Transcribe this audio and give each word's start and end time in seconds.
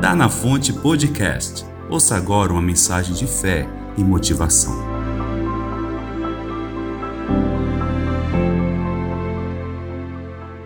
Tá 0.00 0.14
na 0.14 0.30
Fonte 0.30 0.72
Podcast. 0.72 1.64
Ouça 1.90 2.14
agora 2.14 2.52
uma 2.52 2.62
mensagem 2.62 3.12
de 3.12 3.26
fé 3.26 3.66
e 3.96 4.00
motivação. 4.00 4.72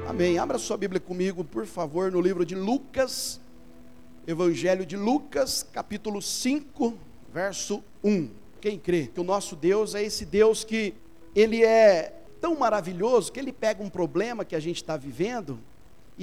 Amém. 0.06 0.38
Abra 0.38 0.58
sua 0.58 0.76
Bíblia 0.76 1.01
comigo, 1.01 1.42
por 1.42 1.65
favor, 1.65 2.13
no 2.13 2.21
livro 2.21 2.45
de 2.45 2.54
Lucas, 2.54 3.40
Evangelho 4.26 4.85
de 4.85 4.99
Lucas, 4.99 5.67
capítulo 5.72 6.21
5, 6.21 6.99
verso 7.33 7.83
1. 8.04 8.28
Quem 8.60 8.78
crê 8.78 9.06
que 9.06 9.19
o 9.19 9.24
nosso 9.24 9.56
Deus 9.56 9.94
é 9.94 10.04
esse 10.04 10.26
Deus 10.26 10.62
que 10.62 10.92
ele 11.35 11.64
é 11.64 12.22
tão 12.38 12.58
maravilhoso 12.58 13.33
que 13.33 13.40
ele 13.40 13.51
pega 13.51 13.83
um 13.83 13.88
problema 13.88 14.44
que 14.44 14.54
a 14.54 14.60
gente 14.60 14.76
está 14.76 14.99
vivendo 14.99 15.58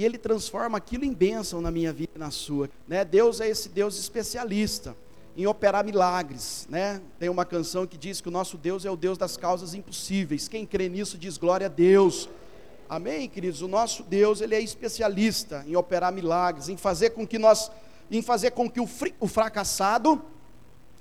e 0.00 0.04
ele 0.04 0.16
transforma 0.16 0.78
aquilo 0.78 1.04
em 1.04 1.12
bênção 1.12 1.60
na 1.60 1.70
minha 1.70 1.92
vida 1.92 2.12
e 2.16 2.18
na 2.18 2.30
sua. 2.30 2.70
Né? 2.88 3.04
Deus 3.04 3.38
é 3.38 3.50
esse 3.50 3.68
Deus 3.68 3.98
especialista 3.98 4.96
em 5.36 5.46
operar 5.46 5.84
milagres. 5.84 6.66
Né? 6.70 7.02
Tem 7.18 7.28
uma 7.28 7.44
canção 7.44 7.86
que 7.86 7.98
diz 7.98 8.18
que 8.18 8.28
o 8.28 8.30
nosso 8.30 8.56
Deus 8.56 8.86
é 8.86 8.90
o 8.90 8.96
Deus 8.96 9.18
das 9.18 9.36
causas 9.36 9.74
impossíveis. 9.74 10.48
Quem 10.48 10.64
crê 10.64 10.88
nisso 10.88 11.18
diz 11.18 11.36
glória 11.36 11.66
a 11.66 11.68
Deus. 11.68 12.30
Amém, 12.88 13.28
queridos? 13.28 13.60
O 13.60 13.68
nosso 13.68 14.02
Deus, 14.02 14.40
ele 14.40 14.54
é 14.54 14.60
especialista 14.62 15.62
em 15.66 15.76
operar 15.76 16.10
milagres, 16.10 16.70
em 16.70 16.78
fazer 16.78 17.10
com 17.10 17.26
que 17.26 17.38
nós, 17.38 17.70
em 18.10 18.22
fazer 18.22 18.52
com 18.52 18.70
que 18.70 18.80
o, 18.80 18.88
o 19.20 19.28
fracassado 19.28 20.22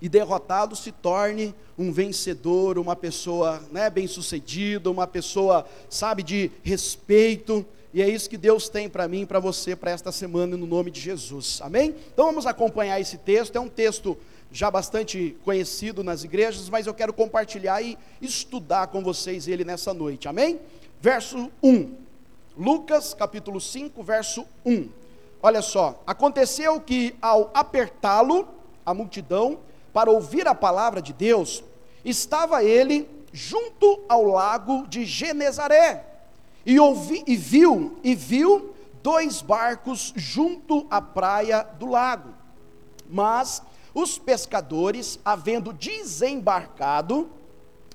e 0.02 0.08
derrotado 0.08 0.76
se 0.76 0.91
torne 0.91 1.53
um 1.77 1.91
vencedor, 1.91 2.77
uma 2.77 2.95
pessoa 2.95 3.62
né, 3.71 3.90
bem-sucedida, 3.90 4.90
uma 4.90 5.07
pessoa, 5.07 5.66
sabe, 5.90 6.23
de 6.23 6.52
respeito. 6.63 7.66
E 7.94 8.02
é 8.02 8.07
isso 8.07 8.30
que 8.30 8.38
Deus 8.38 8.70
tem 8.70 8.88
para 8.88 9.07
mim 9.07 9.21
e 9.21 9.26
para 9.26 9.40
você 9.40 9.76
para 9.76 9.91
esta 9.91 10.12
semana, 10.12 10.55
no 10.55 10.67
nome 10.67 10.91
de 10.91 10.99
Jesus. 11.02 11.59
Amém? 11.62 11.95
Então 12.13 12.26
vamos 12.26 12.45
acompanhar 12.45 12.99
esse 12.99 13.17
texto. 13.17 13.55
É 13.55 13.59
um 13.59 13.70
texto 13.70 14.18
já 14.51 14.70
bastante 14.70 15.35
conhecido 15.43 16.04
nas 16.04 16.23
igrejas, 16.23 16.70
mas 16.70 16.88
eu 16.88 16.93
quero 16.93 17.13
compartilhar 17.13 17.82
e 17.82 17.98
estudar 18.21 18.88
com 18.88 19.04
vocês 19.04 19.48
ele 19.48 19.63
nessa 19.63 19.93
noite. 19.93 20.27
Amém? 20.27 20.60
Verso 21.01 21.51
1. 21.63 21.93
Lucas, 22.57 23.13
capítulo 23.13 23.62
5, 23.62 24.04
verso 24.04 24.45
1. 24.66 24.90
Olha 25.41 25.62
só: 25.62 26.01
Aconteceu 26.05 26.79
que 26.82 27.16
ao 27.21 27.49
apertá-lo, 27.54 28.48
a 28.85 28.93
multidão, 28.93 29.60
para 29.93 30.12
ouvir 30.12 30.48
a 30.48 30.55
palavra 30.55 31.01
de 31.01 31.13
Deus, 31.13 31.63
estava 32.04 32.63
ele 32.63 33.09
junto 33.32 34.04
ao 34.07 34.23
lago 34.23 34.87
de 34.87 35.05
Genezaré 35.05 36.05
e, 36.65 36.79
ouvi, 36.79 37.23
e 37.26 37.35
viu, 37.35 37.98
e 38.04 38.15
viu 38.15 38.73
dois 39.01 39.41
barcos 39.41 40.13
junto 40.15 40.85
à 40.90 41.01
praia 41.01 41.63
do 41.63 41.87
lago. 41.87 42.34
Mas 43.10 43.62
os 43.93 44.20
pescadores, 44.20 45.20
havendo 45.23 45.73
desembarcado, 45.73 47.29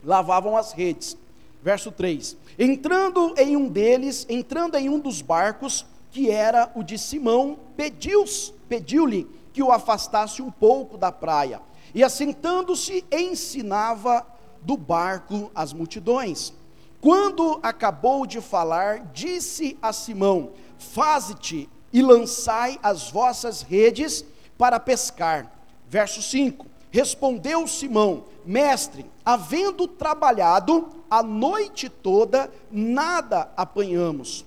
lavavam 0.02 0.56
as 0.56 0.72
redes. 0.72 1.16
Verso 1.62 1.90
3. 1.90 2.36
Entrando 2.58 3.34
em 3.38 3.56
um 3.56 3.68
deles, 3.68 4.26
entrando 4.28 4.76
em 4.76 4.88
um 4.88 4.98
dos 4.98 5.22
barcos, 5.22 5.86
que 6.10 6.30
era 6.30 6.70
o 6.74 6.82
de 6.82 6.98
Simão, 6.98 7.58
pediu-lhe 7.76 8.52
pediu 8.68 9.28
que 9.52 9.62
o 9.62 9.70
afastasse 9.70 10.42
um 10.42 10.50
pouco 10.50 10.98
da 10.98 11.12
praia. 11.12 11.62
E 11.94 12.02
assentando-se, 12.02 13.04
ensinava 13.12 14.26
do 14.60 14.76
barco 14.76 15.50
as 15.54 15.72
multidões. 15.72 16.52
Quando 17.00 17.60
acabou 17.62 18.26
de 18.26 18.40
falar, 18.40 19.10
disse 19.12 19.78
a 19.80 19.92
Simão: 19.92 20.50
Faze-te 20.78 21.68
e 21.92 22.02
lançai 22.02 22.78
as 22.82 23.10
vossas 23.10 23.62
redes 23.62 24.24
para 24.58 24.80
pescar. 24.80 25.52
Verso 25.88 26.20
5: 26.20 26.66
Respondeu 26.90 27.66
Simão: 27.68 28.24
Mestre, 28.44 29.06
havendo 29.24 29.86
trabalhado 29.86 30.88
a 31.08 31.22
noite 31.22 31.88
toda, 31.88 32.50
nada 32.70 33.48
apanhamos, 33.56 34.44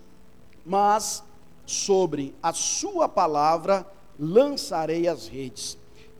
mas 0.65 1.23
sobre 1.65 2.35
a 2.41 2.51
Sua 2.51 3.07
palavra 3.07 3.85
lançarei 4.19 5.07
as 5.07 5.27
redes. 5.27 5.77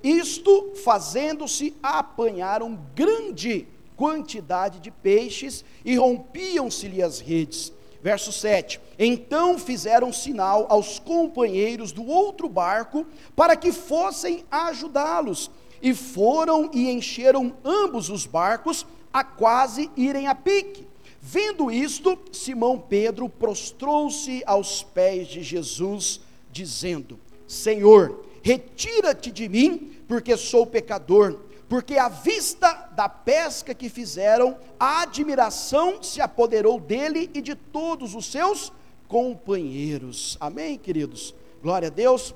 Isto 0.07 0.71
fazendo-se 0.85 1.75
apanharam 1.83 2.79
grande 2.95 3.67
quantidade 3.97 4.79
de 4.79 4.89
peixes 4.89 5.65
e 5.83 5.97
rompiam-se-lhe 5.97 7.03
as 7.03 7.19
redes. 7.19 7.73
Verso 8.01 8.31
7: 8.31 8.79
Então 8.97 9.59
fizeram 9.59 10.13
sinal 10.13 10.65
aos 10.69 10.97
companheiros 10.97 11.91
do 11.91 12.07
outro 12.07 12.47
barco 12.47 13.05
para 13.35 13.57
que 13.57 13.73
fossem 13.73 14.45
ajudá-los, 14.49 15.51
e 15.81 15.93
foram 15.93 16.71
e 16.73 16.89
encheram 16.89 17.57
ambos 17.65 18.09
os 18.09 18.25
barcos 18.25 18.87
a 19.11 19.25
quase 19.25 19.91
irem 19.97 20.27
a 20.27 20.33
pique. 20.33 20.87
Vendo 21.19 21.69
isto, 21.69 22.17
Simão 22.31 22.79
Pedro 22.79 23.27
prostrou-se 23.27 24.41
aos 24.45 24.83
pés 24.83 25.27
de 25.27 25.43
Jesus, 25.43 26.21
dizendo: 26.49 27.19
Senhor, 27.45 28.23
retira-te 28.41 29.29
de 29.31 29.49
mim, 29.49 29.96
porque 30.07 30.37
sou 30.37 30.65
pecador 30.65 31.37
porque 31.69 31.97
à 31.97 32.07
vista 32.07 32.89
da 32.95 33.09
pesca 33.09 33.73
que 33.73 33.89
fizeram, 33.89 34.57
a 34.79 35.01
admiração 35.01 36.01
se 36.01 36.21
apoderou 36.21 36.79
dele 36.79 37.29
e 37.33 37.41
de 37.41 37.55
todos 37.55 38.15
os 38.15 38.31
seus 38.31 38.71
companheiros. 39.07 40.37
Amém, 40.39 40.77
queridos? 40.77 41.35
Glória 41.61 41.89
a 41.89 41.91
Deus. 41.91 42.33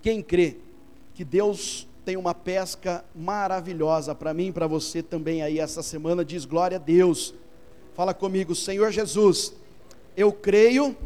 Quem 0.00 0.22
crê 0.22 0.56
que 1.14 1.24
Deus 1.24 1.86
tem 2.04 2.16
uma 2.16 2.34
pesca 2.34 3.04
maravilhosa 3.14 4.14
para 4.14 4.32
mim 4.32 4.46
e 4.46 4.52
para 4.52 4.66
você 4.66 5.02
também 5.02 5.42
aí 5.42 5.58
essa 5.58 5.82
semana, 5.82 6.24
diz 6.24 6.44
glória 6.46 6.76
a 6.76 6.80
Deus. 6.80 7.34
Fala 7.94 8.14
comigo, 8.14 8.54
Senhor 8.54 8.90
Jesus, 8.90 9.52
eu 10.16 10.32
creio 10.32 10.96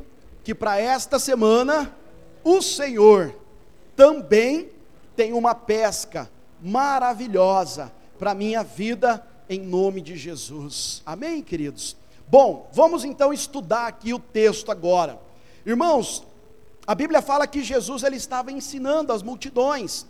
que 0.45 0.55
para 0.55 0.79
esta 0.79 1.19
semana 1.19 1.97
o 2.45 2.63
Senhor 2.63 3.35
também 3.97 4.69
tem 5.21 5.35
uma 5.35 5.55
pesca 5.55 6.31
maravilhosa 6.63 7.93
para 8.19 8.31
a 8.31 8.35
minha 8.35 8.65
vida, 8.65 9.23
em 9.51 9.61
nome 9.61 10.01
de 10.01 10.17
Jesus. 10.17 11.03
Amém, 11.05 11.43
queridos? 11.43 11.95
Bom, 12.27 12.71
vamos 12.73 13.05
então 13.05 13.31
estudar 13.31 13.87
aqui 13.87 14.15
o 14.15 14.19
texto 14.19 14.73
agora. 14.73 15.21
Irmãos, 15.67 16.27
a 16.87 16.95
Bíblia 16.95 17.21
fala 17.21 17.47
que 17.47 17.63
Jesus 17.63 18.03
ele 18.03 18.17
estava 18.17 18.51
ensinando 18.51 19.13
as 19.13 19.23
multidões. 19.23 20.07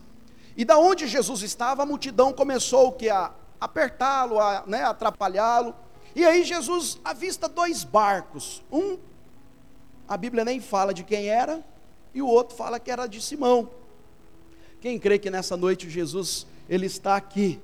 E 0.57 0.65
da 0.65 0.79
onde 0.79 1.09
Jesus 1.09 1.43
estava, 1.43 1.83
a 1.83 1.87
multidão 1.87 2.33
começou 2.33 2.93
que 2.93 3.11
a 3.11 3.33
apertá-lo, 3.61 4.39
a 4.39 4.63
né, 4.65 4.85
atrapalhá-lo. 4.85 5.75
E 6.15 6.25
aí 6.25 6.45
Jesus 6.45 7.01
avista 7.05 7.49
dois 7.49 7.83
barcos. 7.83 8.63
Um, 8.71 8.97
a 10.07 10.17
Bíblia 10.17 10.45
nem 10.45 10.61
fala 10.61 10.95
de 10.95 11.03
quem 11.03 11.27
era, 11.27 11.65
e 12.15 12.23
o 12.23 12.29
outro 12.29 12.57
fala 12.57 12.79
que 12.79 12.93
era 12.93 13.09
de 13.09 13.21
Simão. 13.21 13.80
Quem 14.81 14.99
crê 14.99 15.19
que 15.19 15.31
nessa 15.31 15.57
noite 15.57 15.91
Jesus 15.91 16.47
ele 16.69 16.87
está 16.87 17.15
aqui, 17.15 17.61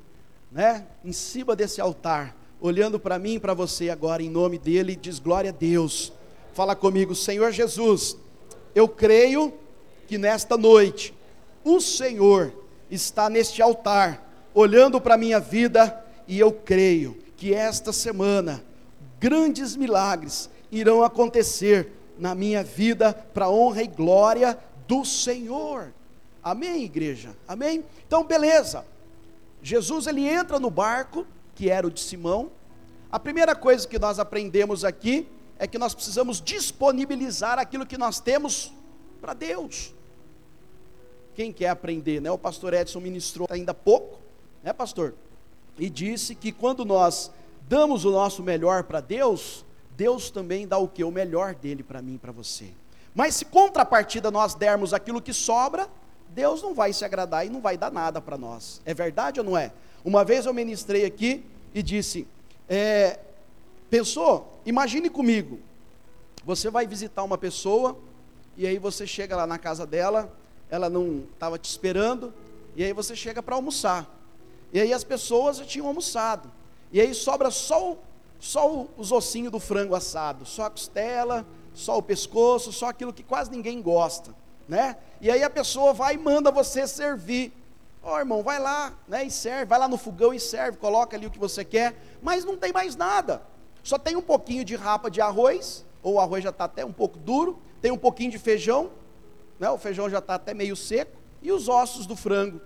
né, 0.52 0.86
em 1.02 1.12
cima 1.12 1.56
desse 1.56 1.80
altar, 1.80 2.36
olhando 2.60 2.98
para 2.98 3.18
mim 3.18 3.34
e 3.34 3.40
para 3.40 3.54
você 3.54 3.88
agora 3.88 4.22
em 4.22 4.28
nome 4.28 4.58
dele, 4.58 4.94
diz 4.94 5.18
glória 5.18 5.50
a 5.50 5.52
Deus. 5.52 6.12
Fala 6.52 6.76
comigo, 6.76 7.14
Senhor 7.14 7.52
Jesus, 7.52 8.16
eu 8.74 8.86
creio 8.86 9.54
que 10.06 10.18
nesta 10.18 10.58
noite 10.58 11.14
o 11.64 11.80
Senhor 11.80 12.52
está 12.90 13.30
neste 13.30 13.62
altar, 13.62 14.22
olhando 14.54 15.00
para 15.00 15.14
a 15.14 15.18
minha 15.18 15.40
vida, 15.40 16.04
e 16.28 16.38
eu 16.38 16.52
creio 16.52 17.16
que 17.36 17.54
esta 17.54 17.92
semana 17.92 18.62
grandes 19.18 19.74
milagres 19.74 20.50
irão 20.70 21.02
acontecer 21.02 21.92
na 22.18 22.34
minha 22.34 22.62
vida 22.62 23.12
para 23.12 23.48
honra 23.48 23.82
e 23.82 23.86
glória 23.86 24.58
do 24.86 25.04
Senhor. 25.04 25.92
Amém, 26.46 26.84
igreja? 26.84 27.36
Amém? 27.48 27.84
Então, 28.06 28.22
beleza. 28.22 28.86
Jesus 29.60 30.06
ele 30.06 30.28
entra 30.28 30.60
no 30.60 30.70
barco, 30.70 31.26
que 31.56 31.68
era 31.68 31.84
o 31.84 31.90
de 31.90 31.98
Simão. 31.98 32.52
A 33.10 33.18
primeira 33.18 33.56
coisa 33.56 33.88
que 33.88 33.98
nós 33.98 34.20
aprendemos 34.20 34.84
aqui 34.84 35.26
é 35.58 35.66
que 35.66 35.76
nós 35.76 35.92
precisamos 35.92 36.40
disponibilizar 36.40 37.58
aquilo 37.58 37.84
que 37.84 37.98
nós 37.98 38.20
temos 38.20 38.72
para 39.20 39.34
Deus. 39.34 39.92
Quem 41.34 41.52
quer 41.52 41.70
aprender, 41.70 42.20
né? 42.20 42.30
O 42.30 42.38
pastor 42.38 42.74
Edson 42.74 43.00
ministrou 43.00 43.48
ainda 43.50 43.74
pouco, 43.74 44.20
né, 44.62 44.72
pastor? 44.72 45.14
E 45.76 45.90
disse 45.90 46.36
que 46.36 46.52
quando 46.52 46.84
nós 46.84 47.28
damos 47.68 48.04
o 48.04 48.12
nosso 48.12 48.40
melhor 48.44 48.84
para 48.84 49.00
Deus, 49.00 49.64
Deus 49.96 50.30
também 50.30 50.64
dá 50.64 50.78
o 50.78 50.86
que? 50.86 51.02
O 51.02 51.10
melhor 51.10 51.56
dele 51.56 51.82
para 51.82 52.00
mim 52.00 52.14
e 52.14 52.18
para 52.18 52.30
você. 52.30 52.70
Mas 53.12 53.34
se 53.34 53.44
contrapartida 53.44 54.30
nós 54.30 54.54
dermos 54.54 54.94
aquilo 54.94 55.20
que 55.20 55.32
sobra, 55.32 55.90
Deus 56.36 56.62
não 56.62 56.72
vai 56.72 56.92
se 56.92 57.04
agradar 57.04 57.44
e 57.44 57.50
não 57.50 57.60
vai 57.60 57.76
dar 57.76 57.90
nada 57.90 58.20
para 58.20 58.38
nós. 58.38 58.80
É 58.84 58.94
verdade 58.94 59.40
ou 59.40 59.46
não 59.46 59.56
é? 59.56 59.72
Uma 60.04 60.24
vez 60.24 60.46
eu 60.46 60.54
ministrei 60.54 61.04
aqui 61.04 61.44
e 61.74 61.82
disse: 61.82 62.28
é, 62.68 63.18
pensou? 63.90 64.60
Imagine 64.64 65.10
comigo. 65.10 65.58
Você 66.44 66.70
vai 66.70 66.86
visitar 66.86 67.24
uma 67.24 67.36
pessoa 67.36 67.98
e 68.56 68.66
aí 68.66 68.78
você 68.78 69.04
chega 69.04 69.34
lá 69.34 69.46
na 69.46 69.58
casa 69.58 69.84
dela 69.84 70.30
ela 70.70 70.90
não 70.90 71.24
estava 71.32 71.58
te 71.58 71.68
esperando, 71.68 72.32
e 72.74 72.84
aí 72.84 72.92
você 72.92 73.14
chega 73.14 73.42
para 73.42 73.54
almoçar. 73.54 74.10
E 74.72 74.80
aí 74.80 74.92
as 74.92 75.04
pessoas 75.04 75.58
já 75.58 75.64
tinham 75.64 75.86
almoçado. 75.86 76.50
E 76.92 77.00
aí 77.00 77.14
sobra 77.14 77.50
só, 77.50 77.92
o, 77.92 77.98
só 78.38 78.86
os 78.96 79.12
ossinhos 79.12 79.52
do 79.52 79.60
frango 79.60 79.94
assado, 79.94 80.44
só 80.44 80.64
a 80.64 80.70
costela, 80.70 81.46
só 81.72 81.98
o 81.98 82.02
pescoço, 82.02 82.72
só 82.72 82.86
aquilo 82.88 83.12
que 83.12 83.22
quase 83.22 83.50
ninguém 83.50 83.80
gosta, 83.80 84.34
né? 84.68 84.96
E 85.20 85.30
aí 85.30 85.42
a 85.42 85.50
pessoa 85.50 85.92
vai 85.92 86.14
e 86.14 86.18
manda 86.18 86.50
você 86.50 86.86
servir. 86.86 87.52
Ó, 88.02 88.14
oh, 88.14 88.18
irmão, 88.18 88.42
vai 88.42 88.58
lá, 88.60 88.92
né, 89.08 89.24
e 89.24 89.30
serve, 89.30 89.64
vai 89.64 89.78
lá 89.78 89.88
no 89.88 89.98
fogão 89.98 90.32
e 90.32 90.38
serve, 90.38 90.78
coloca 90.78 91.16
ali 91.16 91.26
o 91.26 91.30
que 91.30 91.40
você 91.40 91.64
quer, 91.64 91.96
mas 92.22 92.44
não 92.44 92.56
tem 92.56 92.72
mais 92.72 92.94
nada. 92.94 93.42
Só 93.82 93.98
tem 93.98 94.14
um 94.14 94.22
pouquinho 94.22 94.64
de 94.64 94.76
rapa 94.76 95.10
de 95.10 95.20
arroz, 95.20 95.84
ou 96.04 96.14
o 96.14 96.20
arroz 96.20 96.44
já 96.44 96.50
está 96.50 96.66
até 96.66 96.84
um 96.84 96.92
pouco 96.92 97.18
duro, 97.18 97.60
tem 97.82 97.90
um 97.90 97.98
pouquinho 97.98 98.30
de 98.30 98.38
feijão, 98.38 98.92
né, 99.58 99.68
o 99.70 99.78
feijão 99.78 100.08
já 100.08 100.18
está 100.18 100.36
até 100.36 100.54
meio 100.54 100.76
seco, 100.76 101.16
e 101.42 101.50
os 101.50 101.68
ossos 101.68 102.06
do 102.06 102.14
frango. 102.14 102.60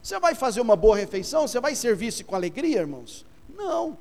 Você 0.00 0.20
vai 0.20 0.36
fazer 0.36 0.60
uma 0.60 0.76
boa 0.76 0.96
refeição? 0.96 1.48
Você 1.48 1.58
vai 1.58 1.74
servir-se 1.74 2.22
com 2.22 2.36
alegria, 2.36 2.78
irmãos? 2.78 3.26
Não, 3.52 3.98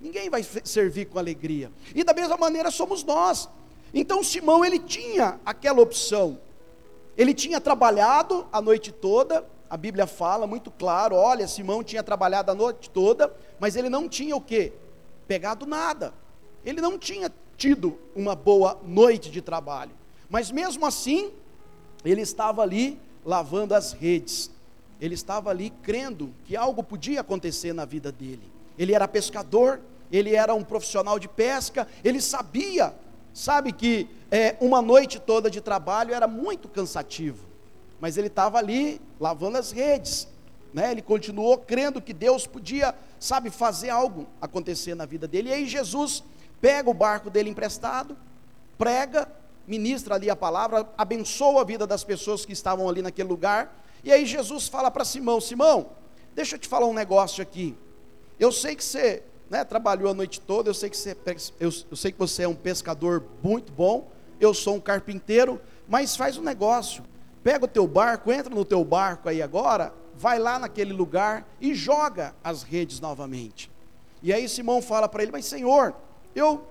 ninguém 0.00 0.30
vai 0.30 0.42
servir 0.42 1.06
com 1.06 1.18
alegria. 1.18 1.72
E 1.94 2.04
da 2.04 2.14
mesma 2.14 2.36
maneira 2.36 2.70
somos 2.70 3.02
nós. 3.02 3.48
Então 3.92 4.22
Simão 4.22 4.64
ele 4.64 4.78
tinha 4.78 5.40
aquela 5.44 5.80
opção. 5.80 6.38
Ele 7.18 7.34
tinha 7.34 7.60
trabalhado 7.60 8.46
a 8.52 8.62
noite 8.62 8.92
toda, 8.92 9.44
a 9.68 9.76
Bíblia 9.76 10.06
fala 10.06 10.46
muito 10.46 10.70
claro, 10.70 11.16
olha, 11.16 11.48
Simão 11.48 11.82
tinha 11.82 12.02
trabalhado 12.02 12.52
a 12.52 12.54
noite 12.54 12.88
toda, 12.88 13.34
mas 13.58 13.74
ele 13.74 13.90
não 13.90 14.08
tinha 14.08 14.36
o 14.36 14.40
quê? 14.40 14.72
Pegado 15.26 15.66
nada. 15.66 16.14
Ele 16.64 16.80
não 16.80 16.96
tinha 16.96 17.30
tido 17.56 17.98
uma 18.14 18.36
boa 18.36 18.78
noite 18.84 19.32
de 19.32 19.42
trabalho. 19.42 19.90
Mas 20.30 20.52
mesmo 20.52 20.86
assim, 20.86 21.32
ele 22.04 22.22
estava 22.22 22.62
ali 22.62 23.00
lavando 23.24 23.74
as 23.74 23.92
redes. 23.92 24.48
Ele 25.00 25.14
estava 25.14 25.50
ali 25.50 25.70
crendo 25.82 26.32
que 26.44 26.56
algo 26.56 26.84
podia 26.84 27.20
acontecer 27.20 27.72
na 27.72 27.84
vida 27.84 28.12
dele. 28.12 28.50
Ele 28.78 28.94
era 28.94 29.08
pescador, 29.08 29.80
ele 30.10 30.36
era 30.36 30.54
um 30.54 30.62
profissional 30.62 31.18
de 31.18 31.28
pesca, 31.28 31.88
ele 32.04 32.20
sabia, 32.20 32.94
sabe 33.32 33.72
que 33.72 34.08
é, 34.30 34.56
uma 34.60 34.82
noite 34.82 35.18
toda 35.18 35.50
de 35.50 35.60
trabalho 35.60 36.14
era 36.14 36.26
muito 36.26 36.68
cansativo, 36.68 37.46
mas 38.00 38.16
ele 38.16 38.28
estava 38.28 38.58
ali 38.58 39.00
lavando 39.20 39.58
as 39.58 39.70
redes, 39.70 40.28
né? 40.72 40.90
ele 40.90 41.02
continuou 41.02 41.58
crendo 41.58 42.00
que 42.00 42.12
Deus 42.12 42.46
podia, 42.46 42.94
sabe, 43.18 43.50
fazer 43.50 43.90
algo 43.90 44.26
acontecer 44.40 44.94
na 44.94 45.06
vida 45.06 45.26
dele. 45.26 45.48
E 45.50 45.52
aí 45.52 45.66
Jesus 45.66 46.22
pega 46.60 46.90
o 46.90 46.94
barco 46.94 47.30
dele 47.30 47.50
emprestado, 47.50 48.16
prega, 48.76 49.28
ministra 49.66 50.14
ali 50.14 50.30
a 50.30 50.36
palavra, 50.36 50.88
abençoa 50.96 51.62
a 51.62 51.64
vida 51.64 51.86
das 51.86 52.04
pessoas 52.04 52.44
que 52.44 52.52
estavam 52.52 52.88
ali 52.88 53.02
naquele 53.02 53.28
lugar 53.28 53.74
e 54.02 54.12
aí 54.12 54.24
Jesus 54.24 54.68
fala 54.68 54.90
para 54.90 55.04
Simão: 55.04 55.40
Simão, 55.40 55.90
deixa 56.34 56.56
eu 56.56 56.58
te 56.58 56.68
falar 56.68 56.86
um 56.86 56.92
negócio 56.92 57.42
aqui. 57.42 57.76
Eu 58.38 58.52
sei 58.52 58.76
que 58.76 58.84
você 58.84 59.22
né, 59.50 59.64
trabalhou 59.64 60.10
a 60.10 60.14
noite 60.14 60.40
toda, 60.40 60.68
eu 60.70 60.74
sei, 60.74 60.90
que 60.90 60.96
você, 60.96 61.16
eu, 61.58 61.70
eu 61.90 61.96
sei 61.96 62.12
que 62.12 62.18
você 62.18 62.42
é 62.42 62.48
um 62.48 62.54
pescador 62.54 63.24
muito 63.42 63.72
bom, 63.72 64.10
eu 64.40 64.52
sou 64.52 64.76
um 64.76 64.80
carpinteiro, 64.80 65.60
mas 65.88 66.16
faz 66.16 66.36
um 66.36 66.42
negócio. 66.42 67.02
Pega 67.42 67.64
o 67.64 67.68
teu 67.68 67.86
barco, 67.86 68.32
entra 68.32 68.54
no 68.54 68.64
teu 68.64 68.84
barco 68.84 69.28
aí 69.28 69.40
agora, 69.40 69.92
vai 70.14 70.38
lá 70.38 70.58
naquele 70.58 70.92
lugar 70.92 71.46
e 71.60 71.74
joga 71.74 72.34
as 72.42 72.62
redes 72.62 73.00
novamente. 73.00 73.70
E 74.22 74.32
aí 74.32 74.48
Simão 74.48 74.82
fala 74.82 75.08
para 75.08 75.22
ele: 75.22 75.32
Mas 75.32 75.46
Senhor, 75.46 75.94
eu 76.34 76.66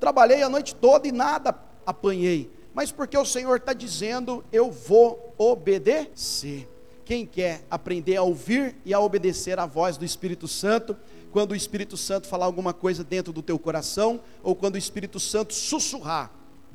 trabalhei 0.00 0.42
a 0.42 0.48
noite 0.48 0.74
toda 0.74 1.06
e 1.06 1.12
nada 1.12 1.54
apanhei 1.86 2.50
mas 2.74 2.92
porque 2.92 3.18
o 3.18 3.24
Senhor 3.24 3.56
está 3.56 3.72
dizendo, 3.72 4.44
eu 4.52 4.70
vou 4.70 5.34
obedecer. 5.36 6.68
Quem 7.04 7.26
quer 7.26 7.64
aprender 7.68 8.16
a 8.16 8.22
ouvir 8.22 8.76
e 8.84 8.94
a 8.94 9.00
obedecer 9.00 9.58
à 9.58 9.66
voz 9.66 9.96
do 9.96 10.04
Espírito 10.04 10.46
Santo, 10.46 10.96
quando 11.32 11.52
o 11.52 11.56
Espírito 11.56 11.96
Santo 11.96 12.26
falar 12.26 12.46
alguma 12.46 12.72
coisa 12.72 13.04
dentro 13.04 13.32
do 13.32 13.42
teu 13.42 13.58
coração, 13.58 14.20
ou 14.42 14.54
quando 14.54 14.74
o 14.74 14.78
Espírito 14.78 15.20
Santo 15.20 15.54
sussurrar 15.54 16.30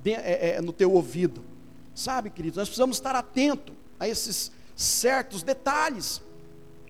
é, 0.06 0.58
é, 0.58 0.62
no 0.62 0.72
teu 0.72 0.92
ouvido. 0.92 1.44
Sabe, 1.94 2.30
queridos, 2.30 2.58
nós 2.58 2.68
precisamos 2.68 2.98
estar 2.98 3.16
atento 3.16 3.74
a 4.00 4.08
esses 4.08 4.52
certos 4.76 5.44
detalhes 5.44 6.22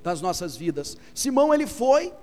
das 0.04 0.22
nossas 0.22 0.56
vidas. 0.56 0.98
Simão, 1.14 1.54
ele 1.54 1.68
foi, 1.68 2.14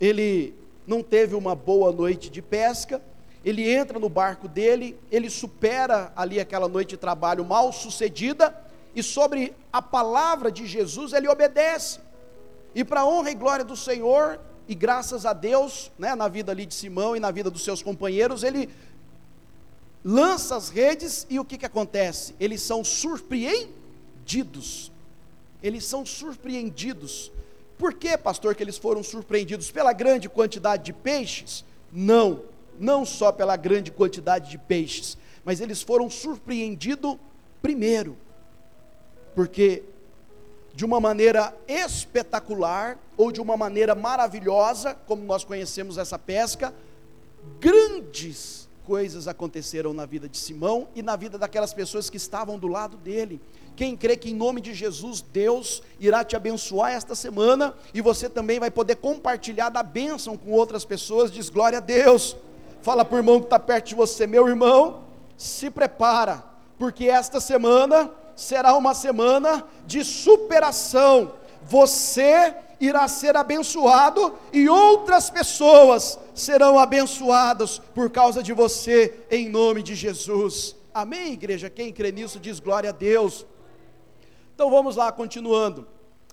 ele 0.00 0.54
não 0.86 1.02
teve 1.02 1.34
uma 1.34 1.54
boa 1.54 1.92
noite 1.92 2.30
de 2.30 2.40
pesca, 2.40 3.02
ele 3.44 3.70
entra 3.70 3.98
no 3.98 4.08
barco 4.08 4.48
dele, 4.48 4.98
ele 5.10 5.30
supera 5.30 6.12
ali 6.16 6.40
aquela 6.40 6.68
noite 6.68 6.90
de 6.90 6.96
trabalho 6.96 7.44
mal 7.44 7.72
sucedida, 7.72 8.54
e 8.94 9.02
sobre 9.02 9.54
a 9.72 9.80
palavra 9.80 10.50
de 10.50 10.66
Jesus 10.66 11.12
ele 11.12 11.28
obedece. 11.28 12.00
E 12.74 12.84
para 12.84 13.06
honra 13.06 13.30
e 13.30 13.34
glória 13.34 13.64
do 13.64 13.76
Senhor, 13.76 14.40
e 14.68 14.74
graças 14.74 15.26
a 15.26 15.32
Deus, 15.32 15.90
né, 15.98 16.14
na 16.14 16.28
vida 16.28 16.52
ali 16.52 16.66
de 16.66 16.74
Simão 16.74 17.16
e 17.16 17.20
na 17.20 17.30
vida 17.30 17.50
dos 17.50 17.64
seus 17.64 17.82
companheiros, 17.82 18.42
ele 18.42 18.68
lança 20.04 20.56
as 20.56 20.68
redes 20.68 21.26
e 21.28 21.38
o 21.38 21.44
que, 21.44 21.58
que 21.58 21.66
acontece? 21.66 22.34
Eles 22.38 22.62
são 22.62 22.84
surpreendidos. 22.84 24.92
Eles 25.62 25.84
são 25.84 26.06
surpreendidos. 26.06 27.30
Por 27.76 27.94
que, 27.94 28.16
pastor, 28.16 28.54
que 28.54 28.62
eles 28.62 28.78
foram 28.78 29.02
surpreendidos? 29.02 29.70
Pela 29.70 29.92
grande 29.92 30.28
quantidade 30.28 30.84
de 30.84 30.92
peixes? 30.92 31.64
Não 31.92 32.42
não 32.80 33.04
só 33.04 33.30
pela 33.30 33.56
grande 33.56 33.92
quantidade 33.92 34.50
de 34.50 34.56
peixes, 34.56 35.18
mas 35.44 35.60
eles 35.60 35.82
foram 35.82 36.08
surpreendidos 36.08 37.18
primeiro, 37.60 38.16
porque 39.34 39.82
de 40.74 40.84
uma 40.84 41.00
maneira 41.00 41.54
espetacular 41.66 42.98
ou 43.16 43.30
de 43.32 43.40
uma 43.40 43.56
maneira 43.56 43.94
maravilhosa, 43.94 44.94
como 45.06 45.24
nós 45.24 45.44
conhecemos 45.44 45.98
essa 45.98 46.18
pesca, 46.18 46.74
grandes 47.58 48.68
coisas 48.84 49.28
aconteceram 49.28 49.92
na 49.92 50.04
vida 50.06 50.28
de 50.28 50.36
Simão 50.36 50.88
e 50.94 51.02
na 51.02 51.16
vida 51.16 51.38
daquelas 51.38 51.72
pessoas 51.72 52.10
que 52.10 52.16
estavam 52.16 52.58
do 52.58 52.66
lado 52.66 52.96
dele. 52.96 53.40
Quem 53.76 53.96
crê 53.96 54.16
que 54.16 54.30
em 54.30 54.34
nome 54.34 54.60
de 54.60 54.74
Jesus 54.74 55.22
Deus 55.22 55.82
irá 55.98 56.24
te 56.24 56.36
abençoar 56.36 56.92
esta 56.92 57.14
semana 57.14 57.74
e 57.94 58.00
você 58.00 58.28
também 58.28 58.58
vai 58.58 58.70
poder 58.70 58.96
compartilhar 58.96 59.68
da 59.68 59.82
bênção 59.82 60.36
com 60.36 60.50
outras 60.50 60.84
pessoas, 60.84 61.30
diz 61.30 61.48
glória 61.48 61.78
a 61.78 61.80
Deus. 61.80 62.36
Fala 62.82 63.04
para 63.04 63.14
o 63.14 63.18
irmão 63.18 63.38
que 63.38 63.46
está 63.46 63.58
perto 63.58 63.88
de 63.88 63.94
você, 63.94 64.26
meu 64.26 64.48
irmão, 64.48 65.04
se 65.36 65.70
prepara, 65.70 66.42
porque 66.78 67.06
esta 67.06 67.40
semana 67.40 68.10
será 68.40 68.74
uma 68.74 68.94
semana 68.94 69.62
de 69.86 70.02
superação. 70.02 71.34
Você 71.62 72.54
irá 72.80 73.06
ser 73.06 73.36
abençoado 73.36 74.34
e 74.50 74.66
outras 74.66 75.28
pessoas 75.28 76.18
serão 76.34 76.78
abençoadas 76.78 77.78
por 77.94 78.08
causa 78.08 78.42
de 78.42 78.54
você, 78.54 79.26
em 79.30 79.50
nome 79.50 79.82
de 79.82 79.94
Jesus. 79.94 80.74
Amém, 80.92 81.34
igreja? 81.34 81.68
Quem 81.68 81.92
crê 81.92 82.10
nisso 82.10 82.40
diz 82.40 82.58
glória 82.58 82.88
a 82.88 82.94
Deus. 82.94 83.44
Então 84.54 84.70
vamos 84.70 84.96
lá, 84.96 85.12
continuando. 85.12 85.86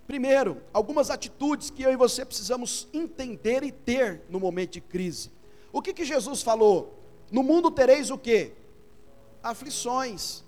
Primeiro, 0.08 0.62
algumas 0.72 1.10
atitudes 1.10 1.70
que 1.70 1.84
eu 1.84 1.92
e 1.92 1.98
você 1.98 2.24
precisamos 2.24 2.88
entender 2.94 3.64
e 3.64 3.72
ter 3.72 4.22
no 4.30 4.40
momento 4.40 4.72
de 4.72 4.82
crise. 4.82 5.30
O 5.74 5.82
que, 5.82 5.94
que 5.94 6.06
Jesus 6.06 6.42
falou? 6.42 6.98
No 7.30 7.44
mundo 7.44 7.70
tereis 7.70 8.10
o 8.10 8.18
que? 8.18 8.54
Aflições. 9.44 10.47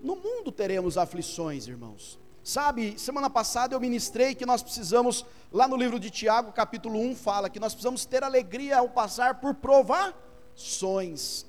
No 0.00 0.16
mundo 0.16 0.52
teremos 0.52 0.96
aflições, 0.96 1.66
irmãos. 1.66 2.18
Sabe, 2.42 2.98
semana 2.98 3.28
passada 3.28 3.74
eu 3.74 3.80
ministrei 3.80 4.34
que 4.34 4.46
nós 4.46 4.62
precisamos, 4.62 5.26
lá 5.52 5.68
no 5.68 5.76
livro 5.76 6.00
de 6.00 6.08
Tiago, 6.10 6.50
capítulo 6.52 6.98
1, 6.98 7.14
fala 7.14 7.50
que 7.50 7.60
nós 7.60 7.74
precisamos 7.74 8.06
ter 8.06 8.24
alegria 8.24 8.78
ao 8.78 8.88
passar 8.88 9.40
por 9.40 9.54
provações. 9.54 11.44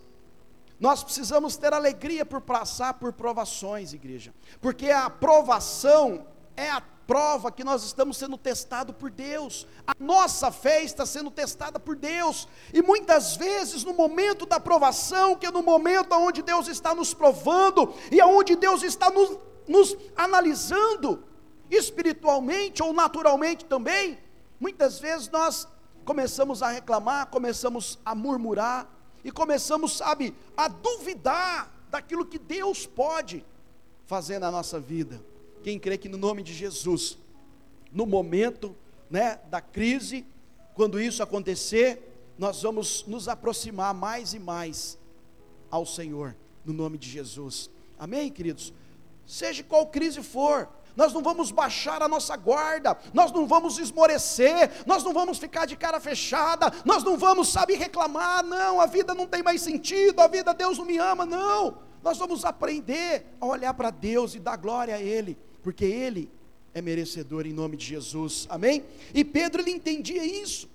Nós 0.79 1.03
precisamos 1.03 1.55
ter 1.55 1.73
alegria 1.73 2.25
por 2.25 2.41
passar 2.41 2.95
por 2.95 3.13
provações, 3.13 3.93
igreja, 3.93 4.33
porque 4.59 4.89
a 4.89 5.09
provação 5.09 6.25
é 6.55 6.69
a 6.69 6.81
prova 7.09 7.51
que 7.51 7.63
nós 7.63 7.83
estamos 7.83 8.17
sendo 8.17 8.37
testados 8.37 8.95
por 8.95 9.09
Deus, 9.09 9.65
a 9.87 9.93
nossa 9.99 10.51
fé 10.51 10.83
está 10.83 11.07
sendo 11.07 11.31
testada 11.31 11.79
por 11.79 11.95
Deus, 11.95 12.47
e 12.71 12.83
muitas 12.83 13.35
vezes 13.35 13.83
no 13.83 13.95
momento 13.95 14.45
da 14.45 14.59
provação, 14.59 15.35
que 15.35 15.47
é 15.47 15.49
no 15.49 15.63
momento 15.63 16.13
onde 16.13 16.43
Deus 16.43 16.67
está 16.67 16.93
nos 16.93 17.11
provando, 17.11 17.91
e 18.11 18.21
aonde 18.21 18.55
Deus 18.55 18.83
está 18.83 19.09
nos, 19.09 19.39
nos 19.67 19.97
analisando, 20.15 21.23
espiritualmente 21.71 22.83
ou 22.83 22.93
naturalmente 22.93 23.65
também, 23.65 24.19
muitas 24.59 24.99
vezes 24.99 25.27
nós 25.29 25.67
começamos 26.05 26.61
a 26.61 26.69
reclamar, 26.69 27.25
começamos 27.31 27.97
a 28.05 28.13
murmurar, 28.13 28.87
e 29.23 29.31
começamos, 29.31 29.97
sabe, 29.97 30.35
a 30.55 30.67
duvidar 30.67 31.71
daquilo 31.89 32.23
que 32.23 32.37
Deus 32.37 32.85
pode 32.85 33.43
fazer 34.05 34.37
na 34.37 34.51
nossa 34.51 34.79
vida. 34.79 35.19
Quem 35.63 35.79
crê 35.79 35.97
que 35.97 36.09
no 36.09 36.17
nome 36.17 36.43
de 36.43 36.53
Jesus, 36.53 37.17
no 37.91 38.05
momento 38.05 38.75
né, 39.09 39.39
da 39.49 39.61
crise, 39.61 40.25
quando 40.73 40.99
isso 40.99 41.21
acontecer, 41.21 42.15
nós 42.37 42.61
vamos 42.61 43.05
nos 43.05 43.27
aproximar 43.27 43.93
mais 43.93 44.33
e 44.33 44.39
mais 44.39 44.97
ao 45.69 45.85
Senhor, 45.85 46.35
no 46.63 46.73
nome 46.73 46.97
de 46.97 47.09
Jesus. 47.09 47.69
Amém, 47.97 48.31
queridos? 48.31 48.73
seja 49.29 49.63
qual 49.63 49.85
crise 49.85 50.23
for. 50.23 50.67
Nós 50.95 51.13
não 51.13 51.21
vamos 51.21 51.51
baixar 51.51 52.01
a 52.01 52.07
nossa 52.07 52.35
guarda, 52.35 52.97
nós 53.13 53.31
não 53.31 53.47
vamos 53.47 53.77
esmorecer, 53.77 54.83
nós 54.85 55.03
não 55.03 55.13
vamos 55.13 55.37
ficar 55.37 55.65
de 55.65 55.77
cara 55.77 55.99
fechada, 55.99 56.73
nós 56.83 57.03
não 57.03 57.15
vamos, 57.15 57.47
sabe, 57.47 57.75
reclamar, 57.75 58.43
não, 58.43 58.81
a 58.81 58.85
vida 58.85 59.13
não 59.13 59.25
tem 59.25 59.41
mais 59.41 59.61
sentido, 59.61 60.19
a 60.19 60.27
vida 60.27 60.53
Deus 60.53 60.77
não 60.77 60.85
me 60.85 60.97
ama, 60.97 61.25
não. 61.25 61.77
Nós 62.03 62.17
vamos 62.17 62.43
aprender 62.43 63.25
a 63.39 63.45
olhar 63.45 63.73
para 63.75 63.91
Deus 63.91 64.33
e 64.33 64.39
dar 64.39 64.57
glória 64.57 64.95
a 64.95 64.99
Ele, 64.99 65.37
porque 65.61 65.85
Ele 65.85 66.29
é 66.73 66.81
merecedor 66.81 67.45
em 67.45 67.53
nome 67.53 67.77
de 67.77 67.85
Jesus, 67.85 68.47
amém? 68.49 68.83
E 69.13 69.23
Pedro 69.23 69.61
ele 69.61 69.71
entendia 69.71 70.23
isso, 70.23 70.69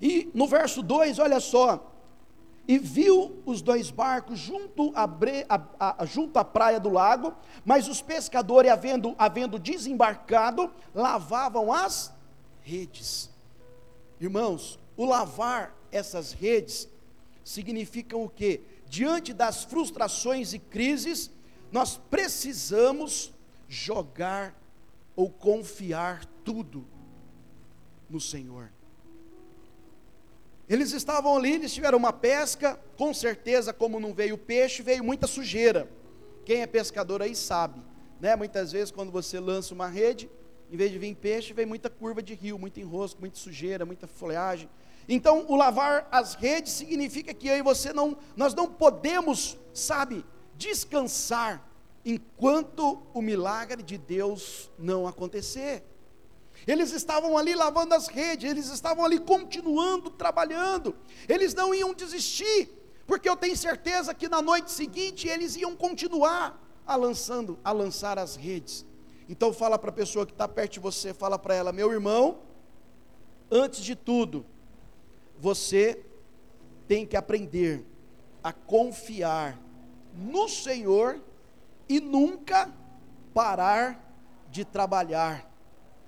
e 0.00 0.28
no 0.34 0.46
verso 0.46 0.82
2, 0.82 1.18
olha 1.18 1.40
só, 1.40 1.92
e 2.68 2.78
viu 2.78 3.40
os 3.46 3.62
dois 3.62 3.90
barcos 3.90 4.38
junto 4.38 4.92
à, 4.94 5.08
a, 5.78 6.04
a, 6.04 6.44
praia 6.44 6.80
do 6.80 6.90
lago, 6.90 7.32
mas 7.64 7.86
os 7.88 8.02
pescadores, 8.02 8.70
havendo, 8.70 9.14
havendo 9.16 9.58
desembarcado, 9.58 10.70
lavavam 10.92 11.72
as 11.72 12.12
redes. 12.62 13.30
Irmãos, 14.20 14.78
o 14.96 15.04
lavar 15.04 15.76
essas 15.92 16.32
redes 16.32 16.88
significa 17.44 18.16
o 18.16 18.28
que? 18.28 18.60
Diante 18.88 19.32
das 19.32 19.62
frustrações 19.62 20.52
e 20.52 20.58
crises, 20.58 21.30
nós 21.70 21.96
precisamos 22.10 23.32
jogar 23.68 24.54
ou 25.14 25.30
confiar 25.30 26.24
tudo 26.44 26.86
no 28.08 28.20
Senhor. 28.20 28.70
Eles 30.68 30.92
estavam 30.92 31.36
ali, 31.36 31.52
eles 31.52 31.72
tiveram 31.72 31.96
uma 31.96 32.12
pesca, 32.12 32.78
com 32.96 33.14
certeza, 33.14 33.72
como 33.72 34.00
não 34.00 34.12
veio 34.12 34.36
peixe, 34.36 34.82
veio 34.82 35.04
muita 35.04 35.26
sujeira. 35.26 35.88
Quem 36.44 36.62
é 36.62 36.66
pescador 36.66 37.22
aí 37.22 37.36
sabe, 37.36 37.80
né? 38.20 38.34
Muitas 38.34 38.72
vezes, 38.72 38.90
quando 38.90 39.12
você 39.12 39.38
lança 39.38 39.72
uma 39.72 39.86
rede, 39.86 40.28
em 40.70 40.76
vez 40.76 40.90
de 40.90 40.98
vir 40.98 41.14
peixe, 41.14 41.52
vem 41.52 41.66
muita 41.66 41.88
curva 41.88 42.20
de 42.20 42.34
rio, 42.34 42.58
muito 42.58 42.80
enrosco, 42.80 43.20
muita 43.20 43.38
sujeira, 43.38 43.86
muita 43.86 44.06
folhagem. 44.08 44.68
Então, 45.08 45.46
o 45.48 45.54
lavar 45.54 46.08
as 46.10 46.34
redes 46.34 46.72
significa 46.72 47.32
que 47.32 47.46
eu 47.46 47.56
e 47.56 47.62
você 47.62 47.92
não, 47.92 48.16
nós 48.36 48.52
não 48.52 48.66
podemos, 48.66 49.56
sabe, 49.72 50.24
descansar 50.56 51.64
enquanto 52.06 53.02
o 53.12 53.20
milagre 53.20 53.82
de 53.82 53.98
Deus 53.98 54.70
não 54.78 55.08
acontecer. 55.08 55.82
Eles 56.64 56.92
estavam 56.92 57.36
ali 57.36 57.52
lavando 57.52 57.94
as 57.94 58.06
redes, 58.06 58.48
eles 58.48 58.68
estavam 58.68 59.04
ali 59.04 59.18
continuando 59.18 60.08
trabalhando, 60.08 60.94
eles 61.28 61.52
não 61.52 61.74
iam 61.74 61.92
desistir, 61.92 62.70
porque 63.08 63.28
eu 63.28 63.36
tenho 63.36 63.56
certeza 63.56 64.14
que 64.14 64.28
na 64.28 64.40
noite 64.40 64.70
seguinte 64.70 65.28
eles 65.28 65.56
iam 65.56 65.74
continuar 65.74 66.62
a, 66.86 66.94
lançando, 66.94 67.58
a 67.64 67.72
lançar 67.72 68.20
as 68.20 68.36
redes. 68.36 68.86
Então 69.28 69.52
fala 69.52 69.76
para 69.76 69.90
a 69.90 69.92
pessoa 69.92 70.24
que 70.24 70.32
está 70.32 70.46
perto 70.46 70.74
de 70.74 70.80
você, 70.80 71.12
fala 71.12 71.36
para 71.36 71.56
ela, 71.56 71.72
meu 71.72 71.92
irmão, 71.92 72.38
antes 73.50 73.82
de 73.82 73.96
tudo, 73.96 74.46
você 75.38 76.00
tem 76.86 77.04
que 77.04 77.16
aprender 77.16 77.84
a 78.44 78.52
confiar 78.52 79.60
no 80.14 80.48
Senhor 80.48 81.20
e 81.88 82.00
nunca 82.00 82.72
parar 83.32 84.02
de 84.50 84.64
trabalhar 84.64 85.46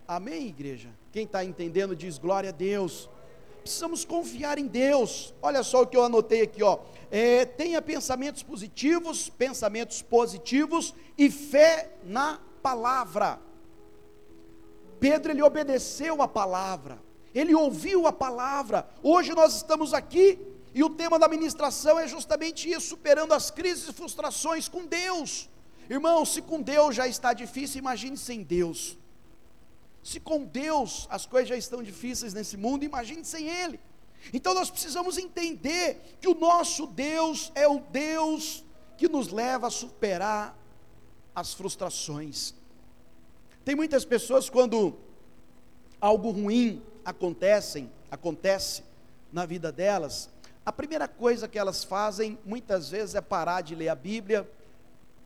Amém, 0.08 0.46
igreja? 0.46 0.88
Quem 1.12 1.24
está 1.24 1.44
entendendo 1.44 1.94
diz 1.94 2.16
glória 2.16 2.48
a 2.48 2.52
Deus. 2.52 3.10
Precisamos 3.60 4.06
confiar 4.06 4.56
em 4.56 4.66
Deus. 4.66 5.34
Olha 5.42 5.62
só 5.62 5.82
o 5.82 5.86
que 5.86 5.98
eu 5.98 6.02
anotei 6.02 6.40
aqui, 6.40 6.62
ó. 6.62 6.78
É, 7.10 7.44
tenha 7.44 7.82
pensamentos 7.82 8.42
positivos, 8.42 9.28
pensamentos 9.28 10.00
positivos 10.00 10.94
e 11.18 11.30
fé 11.30 11.90
na 12.04 12.40
palavra. 12.62 13.38
Pedro 14.98 15.30
ele 15.30 15.42
obedeceu 15.42 16.22
a 16.22 16.26
palavra. 16.26 16.98
Ele 17.34 17.54
ouviu 17.54 18.06
a 18.06 18.12
palavra. 18.12 18.88
Hoje 19.02 19.34
nós 19.34 19.56
estamos 19.56 19.92
aqui 19.92 20.38
e 20.74 20.82
o 20.82 20.88
tema 20.88 21.18
da 21.18 21.28
ministração 21.28 22.00
é 22.00 22.08
justamente 22.08 22.70
isso, 22.70 22.88
superando 22.88 23.34
as 23.34 23.50
crises 23.50 23.90
e 23.90 23.92
frustrações 23.92 24.70
com 24.70 24.86
Deus. 24.86 25.50
Irmão, 25.88 26.24
se 26.24 26.42
com 26.42 26.60
Deus 26.60 26.94
já 26.94 27.08
está 27.08 27.32
difícil, 27.32 27.78
imagine 27.78 28.16
sem 28.16 28.42
Deus. 28.42 28.98
Se 30.02 30.20
com 30.20 30.44
Deus 30.44 31.06
as 31.10 31.26
coisas 31.26 31.48
já 31.48 31.56
estão 31.56 31.82
difíceis 31.82 32.34
nesse 32.34 32.56
mundo, 32.56 32.84
imagine 32.84 33.24
sem 33.24 33.48
Ele. 33.48 33.80
Então 34.32 34.52
nós 34.52 34.70
precisamos 34.70 35.16
entender 35.16 36.16
que 36.20 36.28
o 36.28 36.34
nosso 36.34 36.86
Deus 36.86 37.50
é 37.54 37.66
o 37.66 37.80
Deus 37.80 38.64
que 38.96 39.08
nos 39.08 39.28
leva 39.28 39.68
a 39.68 39.70
superar 39.70 40.56
as 41.34 41.54
frustrações. 41.54 42.54
Tem 43.64 43.74
muitas 43.74 44.04
pessoas 44.04 44.50
quando 44.50 44.98
algo 46.00 46.30
ruim 46.30 46.82
acontecem, 47.04 47.90
acontece 48.10 48.82
na 49.32 49.46
vida 49.46 49.70
delas, 49.70 50.30
a 50.64 50.72
primeira 50.72 51.08
coisa 51.08 51.48
que 51.48 51.58
elas 51.58 51.82
fazem 51.82 52.38
muitas 52.44 52.90
vezes 52.90 53.14
é 53.14 53.20
parar 53.20 53.62
de 53.62 53.74
ler 53.74 53.88
a 53.88 53.94
Bíblia, 53.94 54.50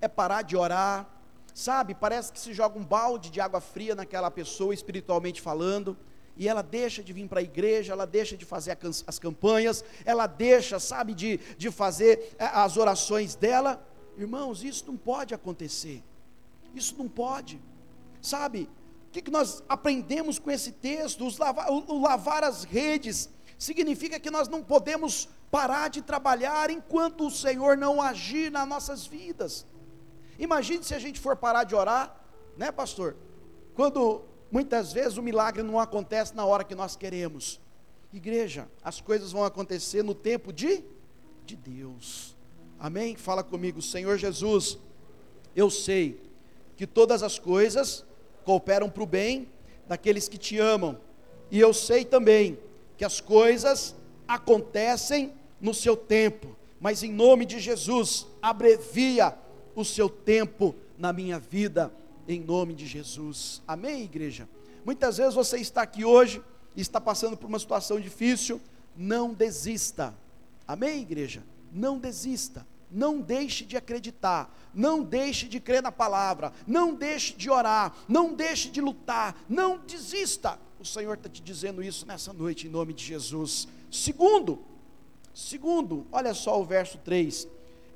é 0.02 0.08
parar 0.08 0.42
de 0.42 0.56
orar, 0.56 1.08
Sabe, 1.54 1.94
parece 1.94 2.32
que 2.32 2.40
se 2.40 2.54
joga 2.54 2.78
um 2.78 2.84
balde 2.84 3.30
de 3.30 3.40
água 3.40 3.60
fria 3.60 3.94
naquela 3.94 4.30
pessoa, 4.30 4.72
espiritualmente 4.72 5.40
falando, 5.40 5.96
e 6.34 6.48
ela 6.48 6.62
deixa 6.62 7.02
de 7.02 7.12
vir 7.12 7.28
para 7.28 7.40
a 7.40 7.42
igreja, 7.42 7.92
ela 7.92 8.06
deixa 8.06 8.38
de 8.38 8.44
fazer 8.46 8.78
as 9.06 9.18
campanhas, 9.18 9.84
ela 10.04 10.26
deixa, 10.26 10.80
sabe, 10.80 11.12
de, 11.12 11.38
de 11.58 11.70
fazer 11.70 12.34
é, 12.38 12.46
as 12.46 12.78
orações 12.78 13.34
dela. 13.34 13.86
Irmãos, 14.16 14.64
isso 14.64 14.86
não 14.86 14.96
pode 14.96 15.34
acontecer, 15.34 16.02
isso 16.74 16.96
não 16.96 17.06
pode, 17.06 17.60
sabe? 18.22 18.66
O 19.08 19.12
que, 19.12 19.20
que 19.20 19.30
nós 19.30 19.62
aprendemos 19.68 20.38
com 20.38 20.50
esse 20.50 20.72
texto? 20.72 21.28
Lavar, 21.38 21.70
o, 21.70 21.84
o 21.86 22.00
lavar 22.00 22.42
as 22.44 22.64
redes 22.64 23.28
significa 23.58 24.18
que 24.18 24.30
nós 24.30 24.48
não 24.48 24.62
podemos 24.62 25.28
parar 25.50 25.88
de 25.88 26.00
trabalhar 26.00 26.70
enquanto 26.70 27.26
o 27.26 27.30
Senhor 27.30 27.76
não 27.76 28.00
agir 28.00 28.50
nas 28.50 28.66
nossas 28.66 29.06
vidas. 29.06 29.66
Imagine 30.42 30.82
se 30.82 30.92
a 30.92 30.98
gente 30.98 31.20
for 31.20 31.36
parar 31.36 31.62
de 31.62 31.72
orar, 31.72 32.20
né, 32.56 32.72
pastor? 32.72 33.14
Quando 33.76 34.22
muitas 34.50 34.92
vezes 34.92 35.16
o 35.16 35.22
milagre 35.22 35.62
não 35.62 35.78
acontece 35.78 36.34
na 36.34 36.44
hora 36.44 36.64
que 36.64 36.74
nós 36.74 36.96
queremos. 36.96 37.60
Igreja, 38.12 38.68
as 38.82 39.00
coisas 39.00 39.30
vão 39.30 39.44
acontecer 39.44 40.02
no 40.02 40.16
tempo 40.16 40.52
de 40.52 40.82
de 41.46 41.54
Deus. 41.54 42.36
Amém? 42.76 43.14
Fala 43.14 43.44
comigo, 43.44 43.80
Senhor 43.80 44.18
Jesus. 44.18 44.78
Eu 45.54 45.70
sei 45.70 46.20
que 46.76 46.88
todas 46.88 47.22
as 47.22 47.38
coisas 47.38 48.04
cooperam 48.44 48.90
para 48.90 49.02
o 49.04 49.06
bem 49.06 49.48
daqueles 49.86 50.28
que 50.28 50.38
te 50.38 50.58
amam. 50.58 50.98
E 51.52 51.60
eu 51.60 51.72
sei 51.72 52.04
também 52.04 52.58
que 52.98 53.04
as 53.04 53.20
coisas 53.20 53.94
acontecem 54.26 55.32
no 55.60 55.72
seu 55.72 55.96
tempo. 55.96 56.56
Mas 56.80 57.04
em 57.04 57.12
nome 57.12 57.46
de 57.46 57.60
Jesus, 57.60 58.26
abrevia 58.42 59.38
o 59.74 59.84
seu 59.84 60.08
tempo 60.08 60.74
na 60.98 61.12
minha 61.12 61.38
vida, 61.38 61.92
em 62.28 62.40
nome 62.40 62.74
de 62.74 62.86
Jesus. 62.86 63.62
Amém, 63.66 64.02
igreja? 64.02 64.48
Muitas 64.84 65.16
vezes 65.16 65.34
você 65.34 65.58
está 65.58 65.82
aqui 65.82 66.04
hoje 66.04 66.42
e 66.76 66.80
está 66.80 67.00
passando 67.00 67.36
por 67.36 67.46
uma 67.46 67.58
situação 67.58 68.00
difícil, 68.00 68.60
não 68.96 69.32
desista. 69.32 70.14
Amém, 70.66 71.00
igreja? 71.00 71.42
Não 71.72 71.98
desista. 71.98 72.66
Não 72.94 73.22
deixe 73.22 73.64
de 73.64 73.74
acreditar, 73.74 74.54
não 74.74 75.02
deixe 75.02 75.48
de 75.48 75.58
crer 75.58 75.82
na 75.82 75.90
palavra, 75.90 76.52
não 76.66 76.94
deixe 76.94 77.32
de 77.32 77.48
orar, 77.48 77.96
não 78.06 78.34
deixe 78.34 78.68
de 78.68 78.82
lutar, 78.82 79.34
não 79.48 79.78
desista. 79.78 80.58
O 80.78 80.84
Senhor 80.84 81.14
está 81.14 81.26
te 81.26 81.40
dizendo 81.40 81.82
isso 81.82 82.04
nessa 82.06 82.34
noite, 82.34 82.66
em 82.66 82.70
nome 82.70 82.92
de 82.92 83.02
Jesus. 83.02 83.66
Segundo, 83.90 84.58
segundo, 85.32 86.06
olha 86.12 86.34
só 86.34 86.60
o 86.60 86.66
verso 86.66 86.98
3: 86.98 87.48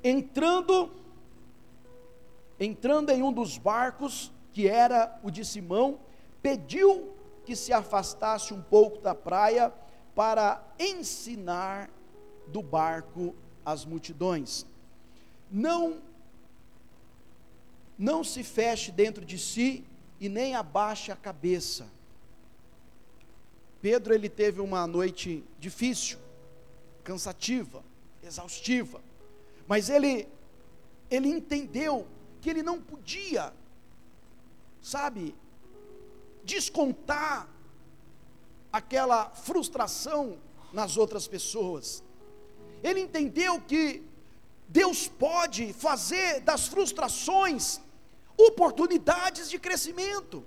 entrando 0.03 0.89
entrando 2.59 3.09
em 3.11 3.21
um 3.21 3.31
dos 3.31 3.57
barcos, 3.57 4.31
que 4.53 4.67
era 4.67 5.19
o 5.23 5.29
de 5.29 5.45
Simão, 5.45 5.99
pediu 6.41 7.13
que 7.45 7.55
se 7.55 7.71
afastasse 7.71 8.53
um 8.53 8.61
pouco 8.61 8.99
da 8.99 9.13
praia 9.13 9.71
para 10.15 10.63
ensinar 10.79 11.89
do 12.47 12.61
barco 12.61 13.35
as 13.65 13.85
multidões. 13.85 14.65
Não 15.51 16.01
não 17.97 18.23
se 18.23 18.43
feche 18.43 18.91
dentro 18.91 19.25
de 19.25 19.39
si 19.39 19.83
e 20.19 20.29
nem 20.29 20.53
abaixe 20.53 21.11
a 21.11 21.15
cabeça. 21.15 21.87
Pedro 23.81 24.13
ele 24.13 24.29
teve 24.29 24.61
uma 24.61 24.85
noite 24.85 25.43
difícil, 25.59 26.19
cansativa, 27.03 27.83
exaustiva, 28.21 29.01
mas 29.67 29.89
ele 29.89 30.27
ele 31.09 31.29
entendeu 31.29 32.05
que 32.41 32.49
ele 32.49 32.63
não 32.63 32.81
podia, 32.81 33.53
sabe, 34.81 35.35
descontar 36.43 37.47
aquela 38.71 39.29
frustração 39.31 40.37
nas 40.71 40.97
outras 40.97 41.27
pessoas. 41.27 42.03
Ele 42.83 43.01
entendeu 43.01 43.59
que 43.59 44.03
Deus 44.67 45.07
pode 45.07 45.73
fazer 45.73 46.41
das 46.41 46.67
frustrações 46.67 47.79
oportunidades 48.37 49.49
de 49.49 49.57
crescimento. 49.57 50.43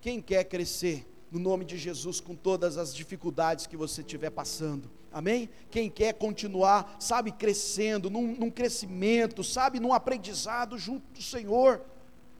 Quem 0.00 0.20
quer 0.20 0.44
crescer 0.44 1.06
no 1.30 1.38
nome 1.38 1.64
de 1.64 1.76
Jesus 1.76 2.20
com 2.20 2.34
todas 2.34 2.76
as 2.76 2.94
dificuldades 2.94 3.66
que 3.66 3.76
você 3.76 4.00
estiver 4.00 4.30
passando, 4.30 4.90
amém? 5.12 5.48
Quem 5.70 5.90
quer 5.90 6.14
continuar, 6.14 6.96
sabe, 6.98 7.32
crescendo, 7.32 8.10
num, 8.10 8.34
num 8.34 8.50
crescimento, 8.50 9.42
sabe, 9.42 9.80
num 9.80 9.92
aprendizado 9.92 10.78
junto 10.78 11.04
do 11.12 11.22
Senhor, 11.22 11.82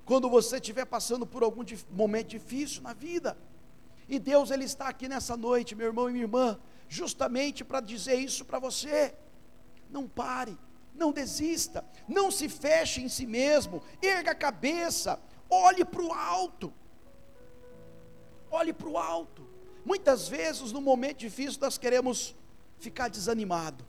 quando 0.05 0.29
você 0.29 0.57
estiver 0.57 0.85
passando 0.85 1.27
por 1.27 1.43
algum 1.43 1.65
momento 1.91 2.29
difícil 2.29 2.83
na 2.83 2.93
vida. 2.93 3.37
E 4.09 4.19
Deus, 4.19 4.51
Ele 4.51 4.65
está 4.65 4.89
aqui 4.89 5.09
nessa 5.09 5.37
noite, 5.37 5.75
meu 5.75 5.87
irmão 5.87 6.09
e 6.09 6.13
minha 6.13 6.25
irmã, 6.25 6.59
justamente 6.89 7.65
para 7.65 7.81
dizer 7.81 8.15
isso 8.15 8.45
para 8.45 8.59
você. 8.59 9.15
Não 9.91 10.09
pare, 10.09 10.57
não 10.95 11.13
desista, 11.13 11.85
não 12.07 12.31
se 12.31 12.49
feche 12.49 13.03
em 13.03 13.09
si 13.09 13.27
mesmo, 13.27 13.83
erga 14.03 14.33
a 14.33 14.35
cabeça, 14.35 15.21
olhe 15.51 15.85
para 15.85 16.03
o 16.03 16.13
alto. 16.13 16.73
Olhe 18.51 18.73
para 18.73 18.89
o 18.89 18.97
alto. 18.97 19.47
Muitas 19.85 20.29
vezes, 20.29 20.73
no 20.73 20.81
momento 20.81 21.19
difícil, 21.19 21.61
nós 21.61 21.79
queremos 21.79 22.35
ficar 22.79 23.09
desanimado, 23.09 23.85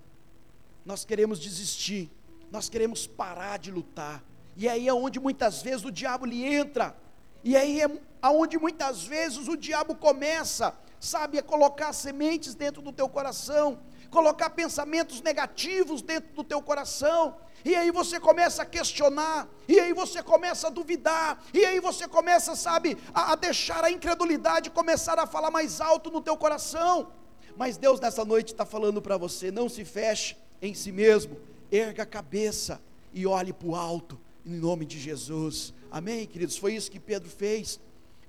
nós 0.85 1.05
queremos 1.05 1.39
desistir, 1.39 2.11
nós 2.51 2.69
queremos 2.69 3.05
parar 3.05 3.57
de 3.57 3.71
lutar. 3.71 4.23
E 4.55 4.67
aí 4.67 4.87
é 4.87 4.93
onde 4.93 5.19
muitas 5.19 5.61
vezes 5.61 5.85
o 5.85 5.91
diabo 5.91 6.25
lhe 6.25 6.43
entra. 6.43 6.95
E 7.43 7.55
aí 7.55 7.81
é 7.81 8.01
aonde 8.21 8.57
muitas 8.57 9.03
vezes 9.03 9.47
o 9.47 9.55
diabo 9.55 9.95
começa, 9.95 10.75
sabe, 10.99 11.39
a 11.39 11.43
colocar 11.43 11.93
sementes 11.93 12.53
dentro 12.55 12.81
do 12.81 12.91
teu 12.91 13.07
coração, 13.07 13.79
colocar 14.09 14.49
pensamentos 14.49 15.21
negativos 15.21 16.01
dentro 16.01 16.33
do 16.33 16.43
teu 16.43 16.61
coração. 16.61 17.37
E 17.63 17.75
aí 17.75 17.91
você 17.91 18.19
começa 18.19 18.63
a 18.63 18.65
questionar, 18.65 19.47
e 19.67 19.79
aí 19.79 19.93
você 19.93 20.23
começa 20.23 20.67
a 20.67 20.69
duvidar, 20.69 21.43
e 21.53 21.65
aí 21.65 21.79
você 21.79 22.07
começa, 22.07 22.55
sabe, 22.55 22.97
a, 23.13 23.33
a 23.33 23.35
deixar 23.35 23.83
a 23.83 23.91
incredulidade 23.91 24.69
começar 24.69 25.19
a 25.19 25.27
falar 25.27 25.51
mais 25.51 25.81
alto 25.81 26.09
no 26.09 26.21
teu 26.21 26.37
coração. 26.37 27.11
Mas 27.59 27.75
Deus 27.75 27.99
nessa 27.99 28.23
noite 28.23 28.53
está 28.53 28.65
falando 28.65 29.01
para 29.01 29.17
você: 29.17 29.51
não 29.51 29.67
se 29.67 29.83
feche 29.83 30.37
em 30.61 30.73
si 30.73 30.93
mesmo, 30.93 31.35
erga 31.69 32.03
a 32.03 32.05
cabeça 32.05 32.81
e 33.13 33.27
olhe 33.27 33.51
para 33.51 33.67
o 33.67 33.75
alto 33.75 34.17
em 34.45 34.55
nome 34.55 34.85
de 34.85 34.97
Jesus. 34.97 35.73
Amém, 35.91 36.25
queridos? 36.25 36.55
Foi 36.55 36.73
isso 36.73 36.89
que 36.89 37.01
Pedro 37.01 37.29
fez. 37.29 37.77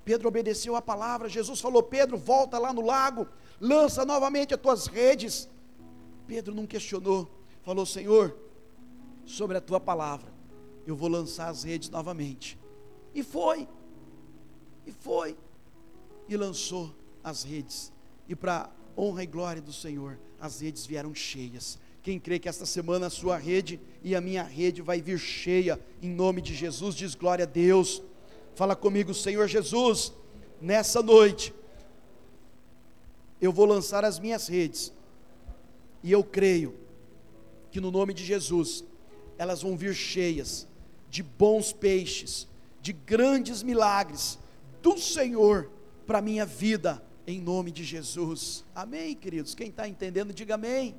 Pedro 0.03 0.27
obedeceu 0.27 0.75
a 0.75 0.81
palavra. 0.81 1.29
Jesus 1.29 1.61
falou: 1.61 1.81
Pedro, 1.81 2.17
volta 2.17 2.59
lá 2.59 2.73
no 2.73 2.81
lago, 2.81 3.25
lança 3.57 4.03
novamente 4.03 4.53
as 4.53 4.59
tuas 4.59 4.87
redes. 4.87 5.49
Pedro 6.27 6.53
não 6.53 6.67
questionou, 6.67 7.31
falou: 7.63 7.85
Senhor, 7.85 8.37
sobre 9.25 9.55
a 9.55 9.61
tua 9.61 9.79
palavra, 9.79 10.29
eu 10.85 10.93
vou 10.93 11.07
lançar 11.07 11.47
as 11.47 11.63
redes 11.63 11.89
novamente. 11.89 12.59
E 13.15 13.23
foi, 13.23 13.65
e 14.85 14.91
foi, 14.91 15.37
e 16.27 16.35
lançou 16.35 16.93
as 17.23 17.43
redes. 17.43 17.93
E 18.27 18.35
para 18.35 18.69
honra 18.97 19.23
e 19.23 19.27
glória 19.27 19.61
do 19.61 19.73
Senhor, 19.73 20.19
as 20.39 20.61
redes 20.61 20.85
vieram 20.85 21.13
cheias. 21.13 21.79
Quem 22.01 22.19
crê 22.19 22.39
que 22.39 22.49
esta 22.49 22.65
semana 22.65 23.07
a 23.07 23.09
sua 23.09 23.37
rede 23.37 23.79
e 24.03 24.15
a 24.15 24.21
minha 24.21 24.43
rede 24.43 24.81
vai 24.81 25.01
vir 25.01 25.19
cheia, 25.19 25.79
em 26.01 26.09
nome 26.09 26.41
de 26.41 26.55
Jesus, 26.55 26.95
diz 26.95 27.13
glória 27.13 27.43
a 27.43 27.47
Deus. 27.47 28.01
Fala 28.55 28.75
comigo, 28.75 29.13
Senhor 29.13 29.47
Jesus, 29.47 30.11
nessa 30.59 31.01
noite, 31.01 31.53
eu 33.39 33.51
vou 33.51 33.65
lançar 33.65 34.03
as 34.03 34.19
minhas 34.19 34.47
redes, 34.47 34.91
e 36.03 36.11
eu 36.11 36.23
creio 36.23 36.75
que 37.71 37.79
no 37.79 37.91
nome 37.91 38.13
de 38.13 38.25
Jesus, 38.25 38.83
elas 39.37 39.61
vão 39.61 39.77
vir 39.77 39.93
cheias 39.95 40.67
de 41.09 41.23
bons 41.23 41.71
peixes, 41.71 42.47
de 42.81 42.93
grandes 42.93 43.63
milagres 43.63 44.39
do 44.81 44.97
Senhor 44.97 45.69
para 46.05 46.19
a 46.19 46.21
minha 46.21 46.45
vida, 46.45 47.01
em 47.31 47.39
nome 47.39 47.71
de 47.71 47.83
Jesus. 47.83 48.65
Amém, 48.75 49.15
queridos? 49.15 49.55
Quem 49.55 49.69
está 49.69 49.87
entendendo, 49.87 50.33
diga 50.33 50.55
amém. 50.55 50.95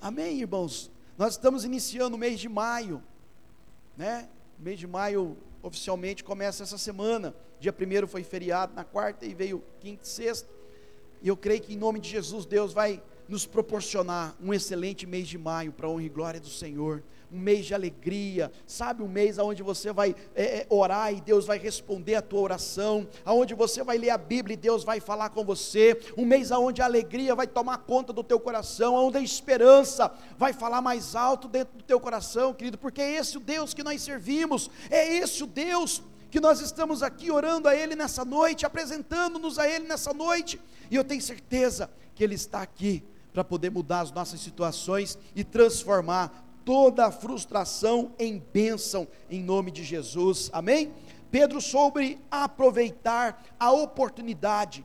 Amém, 0.00 0.40
irmãos? 0.40 0.90
Nós 1.16 1.34
estamos 1.34 1.64
iniciando 1.64 2.16
o 2.16 2.18
mês 2.18 2.40
de 2.40 2.48
maio, 2.48 3.02
né? 3.96 4.28
O 4.58 4.62
mês 4.62 4.78
de 4.78 4.86
maio 4.86 5.36
oficialmente 5.62 6.24
começa 6.24 6.64
essa 6.64 6.76
semana. 6.76 7.34
Dia 7.60 7.72
primeiro 7.72 8.08
foi 8.08 8.24
feriado, 8.24 8.74
na 8.74 8.82
quarta 8.82 9.24
e 9.24 9.34
veio 9.34 9.62
quinta 9.80 10.02
e 10.02 10.08
sexta. 10.08 10.48
E 11.22 11.28
eu 11.28 11.36
creio 11.36 11.62
que 11.62 11.74
em 11.74 11.76
nome 11.76 12.00
de 12.00 12.08
Jesus 12.08 12.44
Deus 12.44 12.72
vai 12.72 13.00
nos 13.32 13.46
proporcionar 13.46 14.36
um 14.38 14.52
excelente 14.52 15.06
mês 15.06 15.26
de 15.26 15.38
maio 15.38 15.72
para 15.72 15.86
a 15.86 15.90
honra 15.90 16.02
e 16.02 16.08
glória 16.10 16.38
do 16.38 16.50
Senhor 16.50 17.02
um 17.32 17.38
mês 17.38 17.64
de 17.64 17.72
alegria, 17.72 18.52
sabe? 18.66 19.02
Um 19.02 19.08
mês 19.08 19.38
onde 19.38 19.62
você 19.62 19.90
vai 19.90 20.14
é, 20.34 20.58
é, 20.58 20.66
orar 20.68 21.14
e 21.14 21.20
Deus 21.22 21.46
vai 21.46 21.56
responder 21.56 22.14
a 22.14 22.20
tua 22.20 22.40
oração, 22.40 23.08
aonde 23.24 23.54
você 23.54 23.82
vai 23.82 23.96
ler 23.96 24.10
a 24.10 24.18
Bíblia 24.18 24.52
e 24.52 24.56
Deus 24.56 24.84
vai 24.84 25.00
falar 25.00 25.30
com 25.30 25.42
você, 25.42 25.98
um 26.18 26.26
mês 26.26 26.50
onde 26.50 26.82
a 26.82 26.84
alegria 26.84 27.34
vai 27.34 27.46
tomar 27.46 27.78
conta 27.78 28.12
do 28.12 28.22
teu 28.22 28.38
coração, 28.38 28.94
onde 28.94 29.16
a 29.16 29.22
esperança 29.22 30.12
vai 30.36 30.52
falar 30.52 30.82
mais 30.82 31.16
alto 31.16 31.48
dentro 31.48 31.78
do 31.78 31.84
teu 31.84 31.98
coração, 31.98 32.52
querido, 32.52 32.76
porque 32.76 33.00
é 33.00 33.14
esse 33.14 33.38
o 33.38 33.40
Deus 33.40 33.72
que 33.72 33.82
nós 33.82 34.02
servimos, 34.02 34.70
é 34.90 35.16
esse 35.16 35.42
o 35.42 35.46
Deus 35.46 36.02
que 36.30 36.38
nós 36.38 36.60
estamos 36.60 37.02
aqui 37.02 37.30
orando 37.30 37.66
a 37.66 37.74
Ele 37.74 37.96
nessa 37.96 38.26
noite, 38.26 38.66
apresentando-nos 38.66 39.58
a 39.58 39.66
Ele 39.66 39.86
nessa 39.86 40.12
noite, 40.12 40.60
e 40.90 40.96
eu 40.96 41.02
tenho 41.04 41.22
certeza 41.22 41.90
que 42.14 42.22
Ele 42.22 42.34
está 42.34 42.60
aqui 42.60 43.02
para 43.32 43.42
poder 43.42 43.70
mudar 43.70 44.00
as 44.00 44.12
nossas 44.12 44.40
situações 44.40 45.18
e 45.34 45.42
transformar 45.42 46.46
toda 46.64 47.10
frustração 47.10 48.12
em 48.18 48.38
bênção, 48.52 49.08
em 49.30 49.42
nome 49.42 49.70
de 49.70 49.82
Jesus, 49.82 50.50
amém? 50.52 50.92
Pedro 51.30 51.60
soube 51.60 52.18
aproveitar 52.30 53.42
a 53.58 53.72
oportunidade 53.72 54.84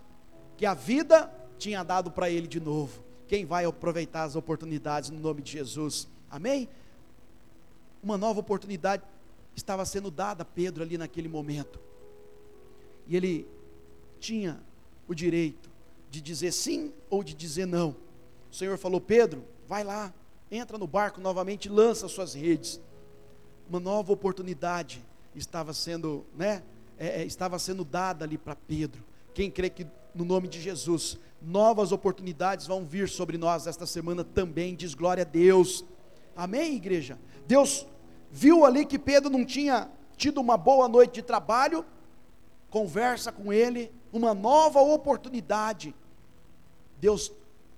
que 0.55 0.65
a 0.65 0.73
vida 0.73 1.31
tinha 1.57 1.83
dado 1.83 2.09
para 2.09 2.29
ele 2.29 2.47
de 2.47 2.59
novo. 2.59 3.03
Quem 3.27 3.45
vai 3.45 3.65
aproveitar 3.65 4.23
as 4.23 4.35
oportunidades 4.35 5.09
no 5.09 5.19
nome 5.19 5.41
de 5.41 5.51
Jesus, 5.51 6.07
amém? 6.31 6.69
Uma 8.01 8.17
nova 8.17 8.39
oportunidade 8.39 9.03
estava 9.55 9.85
sendo 9.85 10.09
dada 10.09 10.43
a 10.43 10.45
Pedro 10.45 10.83
ali 10.83 10.97
naquele 10.97 11.27
momento, 11.27 11.79
e 13.07 13.15
ele 13.15 13.47
tinha 14.19 14.59
o 15.07 15.13
direito 15.13 15.69
de 16.09 16.21
dizer 16.21 16.51
sim 16.51 16.93
ou 17.09 17.23
de 17.23 17.33
dizer 17.33 17.65
não. 17.65 17.95
O 18.51 18.55
Senhor 18.55 18.77
falou: 18.77 18.99
Pedro, 18.99 19.43
vai 19.67 19.83
lá, 19.83 20.13
entra 20.51 20.77
no 20.77 20.87
barco 20.87 21.19
novamente, 21.21 21.69
lança 21.69 22.07
suas 22.07 22.33
redes. 22.33 22.79
Uma 23.69 23.79
nova 23.79 24.13
oportunidade 24.13 25.03
estava 25.35 25.73
sendo, 25.73 26.25
né, 26.35 26.63
é, 26.97 27.21
é 27.21 27.25
estava 27.25 27.59
sendo 27.59 27.83
dada 27.83 28.25
ali 28.25 28.37
para 28.37 28.55
Pedro. 28.55 29.03
Quem 29.33 29.51
crê 29.51 29.69
que 29.69 29.85
no 30.15 30.25
nome 30.25 30.47
de 30.47 30.59
Jesus, 30.59 31.17
novas 31.41 31.91
oportunidades 31.91 32.65
vão 32.65 32.83
vir 32.83 33.07
sobre 33.07 33.37
nós 33.37 33.67
esta 33.67 33.85
semana 33.85 34.23
também, 34.23 34.75
diz 34.75 34.93
glória 34.95 35.21
a 35.21 35.25
Deus. 35.25 35.85
Amém, 36.35 36.75
igreja? 36.75 37.19
Deus 37.45 37.85
viu 38.31 38.65
ali 38.65 38.85
que 38.85 38.97
Pedro 38.97 39.29
não 39.29 39.45
tinha 39.45 39.89
tido 40.15 40.41
uma 40.41 40.57
boa 40.57 40.87
noite 40.87 41.15
de 41.15 41.21
trabalho, 41.21 41.85
conversa 42.69 43.31
com 43.31 43.53
ele, 43.53 43.91
uma 44.11 44.33
nova 44.33 44.81
oportunidade. 44.81 45.93
Deus 46.99 47.31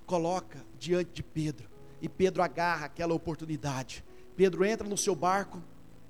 coloca 0.09 0.65
diante 0.79 1.11
de 1.13 1.21
Pedro 1.21 1.69
e 2.01 2.09
Pedro 2.09 2.41
agarra 2.41 2.87
aquela 2.87 3.13
oportunidade. 3.13 4.03
Pedro 4.35 4.65
entra 4.65 4.87
no 4.87 4.97
seu 4.97 5.13
barco, 5.13 5.61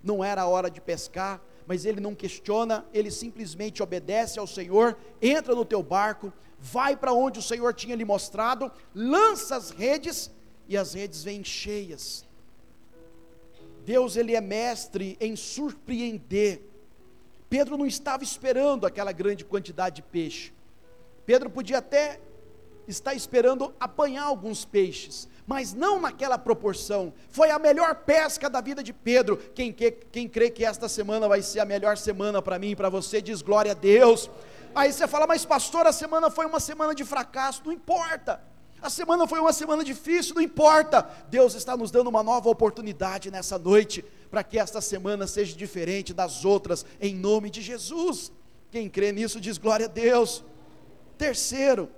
não 0.02 0.24
era 0.24 0.44
a 0.44 0.48
hora 0.48 0.72
de 0.72 0.80
pescar, 0.80 1.42
mas 1.68 1.84
ele 1.84 2.00
não 2.00 2.16
questiona, 2.16 2.86
ele 2.94 3.12
simplesmente 3.12 3.84
obedece 3.84 4.40
ao 4.40 4.48
Senhor, 4.48 4.98
entra 5.22 5.54
no 5.54 5.66
teu 5.66 5.84
barco, 5.84 6.32
vai 6.58 6.96
para 6.96 7.12
onde 7.12 7.40
o 7.40 7.42
Senhor 7.42 7.74
tinha 7.74 7.94
lhe 7.94 8.06
mostrado, 8.06 8.72
lança 8.96 9.58
as 9.58 9.70
redes 9.70 10.32
e 10.70 10.78
as 10.78 10.94
redes 10.94 11.22
vêm 11.22 11.44
cheias. 11.44 12.26
Deus 13.84 14.16
ele 14.16 14.34
é 14.34 14.40
mestre 14.40 15.18
em 15.20 15.36
surpreender. 15.36 16.62
Pedro 17.50 17.78
não 17.78 17.86
estava 17.86 18.24
esperando 18.24 18.86
aquela 18.86 19.12
grande 19.12 19.44
quantidade 19.44 19.98
de 19.98 20.04
peixe. 20.04 20.54
Pedro 21.26 21.50
podia 21.50 21.80
até 21.80 22.22
estar 22.90 23.14
esperando 23.14 23.74
apanhar 23.80 24.24
alguns 24.24 24.66
peixes, 24.66 25.28
mas 25.46 25.74
não 25.74 26.00
naquela 26.00 26.38
proporção. 26.38 27.14
Foi 27.30 27.50
a 27.50 27.60
melhor 27.60 27.96
pesca 27.96 28.50
da 28.50 28.62
vida 28.62 28.84
de 28.84 28.94
Pedro. 28.94 29.38
Quem, 29.38 29.72
que, 29.72 29.92
quem 29.92 30.28
crê 30.28 30.50
que 30.50 30.66
esta 30.66 30.90
semana 30.90 31.28
vai 31.28 31.42
ser 31.42 31.60
a 31.60 31.66
melhor 31.66 31.98
semana 31.98 32.42
para 32.42 32.60
mim 32.60 32.72
e 32.72 32.76
para 32.76 32.90
você, 32.90 33.22
diz 33.22 33.42
glória 33.42 33.72
a 33.72 33.76
Deus. 33.76 34.30
Aí 34.76 34.92
você 34.92 35.08
fala, 35.08 35.26
mas 35.26 35.46
pastor, 35.46 35.88
a 35.88 35.92
semana 35.92 36.30
foi 36.30 36.46
uma 36.46 36.60
semana 36.60 36.94
de 36.94 37.04
fracasso, 37.04 37.62
não 37.66 37.72
importa. 37.72 38.42
A 38.82 38.90
semana 38.90 39.28
foi 39.28 39.40
uma 39.40 39.52
semana 39.52 39.84
difícil, 39.84 40.36
não 40.36 40.42
importa. 40.42 41.08
Deus 41.30 41.54
está 41.54 41.76
nos 41.76 41.92
dando 41.92 42.08
uma 42.08 42.24
nova 42.24 42.50
oportunidade 42.50 43.30
nessa 43.30 43.58
noite, 43.60 44.06
para 44.32 44.44
que 44.44 44.58
esta 44.58 44.80
semana 44.80 45.28
seja 45.28 45.56
diferente 45.56 46.14
das 46.14 46.46
outras, 46.46 46.86
em 47.02 47.14
nome 47.14 47.50
de 47.50 47.62
Jesus. 47.62 48.32
Quem 48.72 48.90
crê 48.90 49.12
nisso 49.12 49.42
diz 49.42 49.58
glória 49.58 49.88
a 49.88 49.90
Deus. 49.90 50.44
Terceiro, 51.18 51.90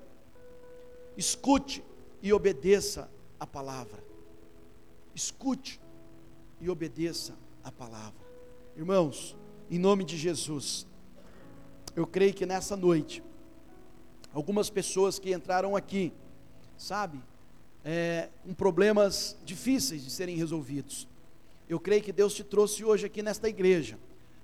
escute 1.17 1.84
e 2.21 2.32
obedeça 2.34 3.10
a 3.39 3.47
palavra. 3.47 4.04
Escute 5.13 5.80
e 6.60 6.69
obedeça 6.69 7.34
a 7.63 7.71
palavra. 7.71 8.21
Irmãos, 8.76 9.36
em 9.69 9.80
nome 9.80 10.04
de 10.04 10.17
Jesus. 10.17 10.88
Eu 11.95 12.08
creio 12.08 12.34
que 12.34 12.45
nessa 12.45 12.78
noite, 12.78 13.24
algumas 14.34 14.69
pessoas 14.69 15.19
que 15.19 15.34
entraram 15.34 15.76
aqui, 15.76 16.13
sabe, 16.78 17.21
é, 17.84 18.30
com 18.43 18.54
problemas 18.54 19.36
difíceis 19.43 20.04
de 20.04 20.12
serem 20.12 20.36
resolvidos. 20.36 21.08
Eu 21.67 21.80
creio 21.80 22.02
que 22.02 22.12
Deus 22.12 22.34
te 22.34 22.43
trouxe 22.43 22.84
hoje 22.84 23.06
aqui 23.06 23.21
nesta 23.21 23.50
igreja, 23.50 23.97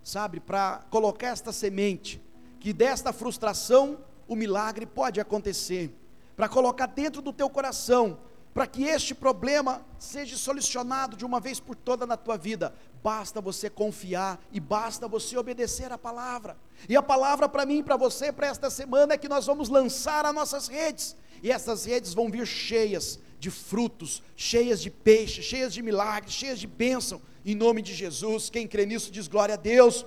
sabe, 0.03 0.39
para 0.39 0.85
colocar 0.89 1.27
esta 1.27 1.51
semente, 1.51 2.21
que 2.59 2.73
desta 2.73 3.13
frustração 3.13 3.99
o 4.27 4.35
milagre 4.35 4.85
pode 4.85 5.19
acontecer, 5.19 5.93
para 6.37 6.47
colocar 6.47 6.85
dentro 6.85 7.21
do 7.21 7.33
teu 7.33 7.49
coração 7.49 8.19
para 8.53 8.65
que 8.65 8.85
este 8.85 9.13
problema 9.13 9.85
seja 9.99 10.35
solucionado 10.35 11.15
de 11.15 11.23
uma 11.25 11.39
vez 11.39 11.59
por 11.59 11.75
toda 11.75 12.07
na 12.07 12.17
tua 12.17 12.37
vida, 12.37 12.73
basta 13.03 13.39
você 13.39 13.69
confiar 13.69 14.39
e 14.51 14.59
basta 14.59 15.07
você 15.07 15.37
obedecer 15.37 15.91
a 15.91 15.97
palavra. 15.97 16.57
E 16.89 16.95
a 16.95 17.03
palavra 17.03 17.47
para 17.47 17.67
mim 17.67 17.79
e 17.79 17.83
para 17.83 17.95
você 17.95 18.31
para 18.31 18.47
esta 18.47 18.71
semana 18.71 19.13
é 19.13 19.17
que 19.17 19.29
nós 19.29 19.45
vamos 19.45 19.69
lançar 19.69 20.25
as 20.25 20.33
nossas 20.33 20.67
redes, 20.67 21.15
e 21.43 21.51
essas 21.51 21.85
redes 21.85 22.15
vão 22.15 22.31
vir 22.31 22.47
cheias 22.47 23.19
de 23.39 23.51
frutos, 23.51 24.23
cheias 24.35 24.81
de 24.81 24.89
peixe, 24.89 25.43
cheias 25.43 25.71
de 25.71 25.83
milagres, 25.83 26.33
cheias 26.33 26.59
de 26.59 26.65
bênção, 26.65 27.21
em 27.45 27.53
nome 27.53 27.83
de 27.83 27.93
Jesus. 27.93 28.49
Quem 28.49 28.67
crê 28.67 28.87
nisso 28.87 29.11
diz 29.11 29.27
glória 29.27 29.53
a 29.53 29.57
Deus. 29.57 30.03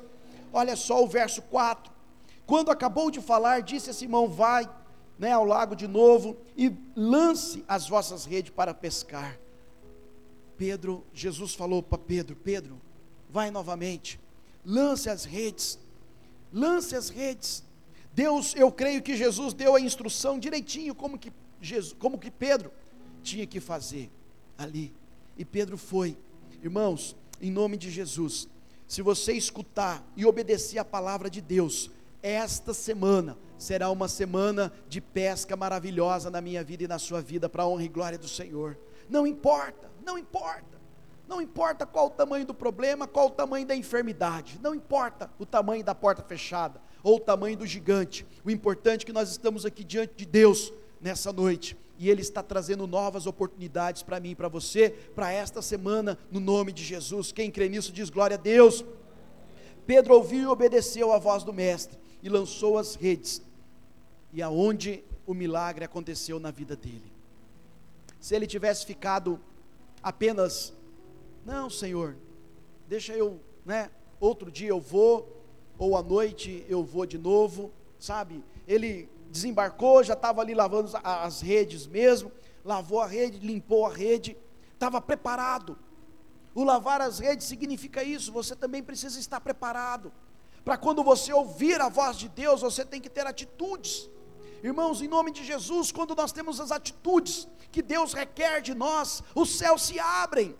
Olha 0.52 0.74
só 0.74 1.04
o 1.04 1.06
verso 1.06 1.40
4. 1.42 1.92
Quando 2.46 2.72
acabou 2.72 3.12
de 3.12 3.20
falar, 3.20 3.62
disse 3.62 3.90
a 3.90 3.92
Simão: 3.92 4.26
Vai 4.28 4.68
né, 5.20 5.32
ao 5.32 5.44
lago 5.44 5.76
de 5.76 5.86
novo 5.86 6.34
e 6.56 6.72
lance 6.96 7.62
as 7.68 7.86
vossas 7.86 8.24
redes 8.24 8.50
para 8.50 8.72
pescar. 8.72 9.38
Pedro, 10.56 11.04
Jesus 11.12 11.54
falou 11.54 11.82
para 11.82 11.98
Pedro: 11.98 12.34
Pedro, 12.34 12.80
vai 13.28 13.50
novamente, 13.50 14.18
lance 14.64 15.10
as 15.10 15.26
redes, 15.26 15.78
lance 16.50 16.96
as 16.96 17.10
redes. 17.10 17.62
Deus, 18.14 18.54
eu 18.56 18.72
creio 18.72 19.02
que 19.02 19.14
Jesus 19.14 19.52
deu 19.52 19.76
a 19.76 19.80
instrução 19.80 20.38
direitinho 20.38 20.94
como 20.94 21.18
que, 21.18 21.30
Jesus, 21.60 21.94
como 21.98 22.18
que 22.18 22.30
Pedro 22.30 22.72
tinha 23.22 23.46
que 23.46 23.60
fazer 23.60 24.10
ali. 24.56 24.92
E 25.36 25.44
Pedro 25.44 25.76
foi. 25.76 26.16
Irmãos, 26.62 27.14
em 27.42 27.50
nome 27.50 27.76
de 27.76 27.90
Jesus, 27.90 28.48
se 28.88 29.02
você 29.02 29.34
escutar 29.34 30.02
e 30.16 30.24
obedecer 30.24 30.78
a 30.78 30.84
palavra 30.84 31.28
de 31.28 31.42
Deus, 31.42 31.90
esta 32.22 32.74
semana 32.74 33.36
será 33.58 33.90
uma 33.90 34.08
semana 34.08 34.72
de 34.88 35.00
pesca 35.00 35.56
maravilhosa 35.56 36.30
na 36.30 36.40
minha 36.40 36.64
vida 36.64 36.84
e 36.84 36.88
na 36.88 36.98
sua 36.98 37.20
vida, 37.20 37.48
para 37.48 37.62
a 37.62 37.68
honra 37.68 37.84
e 37.84 37.88
glória 37.88 38.18
do 38.18 38.28
Senhor. 38.28 38.78
Não 39.08 39.26
importa, 39.26 39.90
não 40.04 40.18
importa. 40.18 40.80
Não 41.28 41.40
importa 41.40 41.86
qual 41.86 42.06
o 42.06 42.10
tamanho 42.10 42.44
do 42.44 42.52
problema, 42.52 43.06
qual 43.06 43.26
o 43.26 43.30
tamanho 43.30 43.64
da 43.64 43.76
enfermidade, 43.76 44.58
não 44.60 44.74
importa 44.74 45.30
o 45.38 45.46
tamanho 45.46 45.84
da 45.84 45.94
porta 45.94 46.24
fechada 46.24 46.80
ou 47.04 47.18
o 47.18 47.20
tamanho 47.20 47.56
do 47.56 47.64
gigante. 47.64 48.26
O 48.44 48.50
importante 48.50 49.02
é 49.02 49.06
que 49.06 49.12
nós 49.12 49.30
estamos 49.30 49.64
aqui 49.64 49.84
diante 49.84 50.12
de 50.16 50.26
Deus 50.26 50.72
nessa 51.00 51.32
noite 51.32 51.76
e 51.96 52.10
Ele 52.10 52.20
está 52.20 52.42
trazendo 52.42 52.84
novas 52.84 53.26
oportunidades 53.26 54.02
para 54.02 54.18
mim 54.18 54.30
e 54.30 54.34
para 54.34 54.48
você, 54.48 54.90
para 55.14 55.30
esta 55.30 55.62
semana, 55.62 56.18
no 56.32 56.40
nome 56.40 56.72
de 56.72 56.82
Jesus. 56.82 57.30
Quem 57.30 57.48
crê 57.48 57.68
nisso 57.68 57.92
diz 57.92 58.10
glória 58.10 58.34
a 58.34 58.40
Deus. 58.40 58.84
Pedro 59.86 60.14
ouviu 60.14 60.42
e 60.42 60.46
obedeceu 60.46 61.12
a 61.12 61.18
voz 61.18 61.44
do 61.44 61.52
Mestre 61.52 61.99
e 62.22 62.28
lançou 62.28 62.78
as 62.78 62.94
redes 62.94 63.42
e 64.32 64.42
aonde 64.42 65.02
o 65.26 65.34
milagre 65.34 65.84
aconteceu 65.84 66.38
na 66.38 66.50
vida 66.50 66.76
dele. 66.76 67.12
Se 68.20 68.34
ele 68.34 68.46
tivesse 68.46 68.84
ficado 68.84 69.40
apenas, 70.02 70.72
não, 71.44 71.70
Senhor, 71.70 72.16
deixa 72.88 73.14
eu, 73.14 73.40
né? 73.64 73.90
Outro 74.18 74.50
dia 74.50 74.68
eu 74.68 74.80
vou, 74.80 75.44
ou 75.78 75.96
à 75.96 76.02
noite 76.02 76.64
eu 76.68 76.84
vou 76.84 77.06
de 77.06 77.16
novo, 77.16 77.72
sabe? 77.98 78.44
Ele 78.68 79.08
desembarcou, 79.30 80.02
já 80.02 80.14
estava 80.14 80.40
ali 80.40 80.54
lavando 80.54 80.90
as 81.02 81.40
redes 81.40 81.86
mesmo, 81.86 82.30
lavou 82.64 83.00
a 83.00 83.06
rede, 83.06 83.38
limpou 83.38 83.86
a 83.86 83.92
rede, 83.92 84.36
estava 84.74 85.00
preparado. 85.00 85.78
O 86.54 86.64
lavar 86.64 87.00
as 87.00 87.18
redes 87.18 87.46
significa 87.46 88.02
isso, 88.02 88.32
você 88.32 88.56
também 88.56 88.82
precisa 88.82 89.18
estar 89.18 89.40
preparado. 89.40 90.12
Para 90.64 90.76
quando 90.76 91.02
você 91.02 91.32
ouvir 91.32 91.80
a 91.80 91.88
voz 91.88 92.16
de 92.16 92.28
Deus, 92.28 92.60
você 92.60 92.84
tem 92.84 93.00
que 93.00 93.08
ter 93.08 93.26
atitudes. 93.26 94.08
Irmãos, 94.62 95.00
em 95.00 95.08
nome 95.08 95.30
de 95.30 95.44
Jesus, 95.44 95.90
quando 95.90 96.14
nós 96.14 96.32
temos 96.32 96.60
as 96.60 96.70
atitudes 96.70 97.48
que 97.72 97.80
Deus 97.80 98.12
requer 98.12 98.60
de 98.60 98.74
nós, 98.74 99.22
os 99.34 99.56
céus 99.56 99.82
se 99.82 99.98
abrem. 99.98 100.54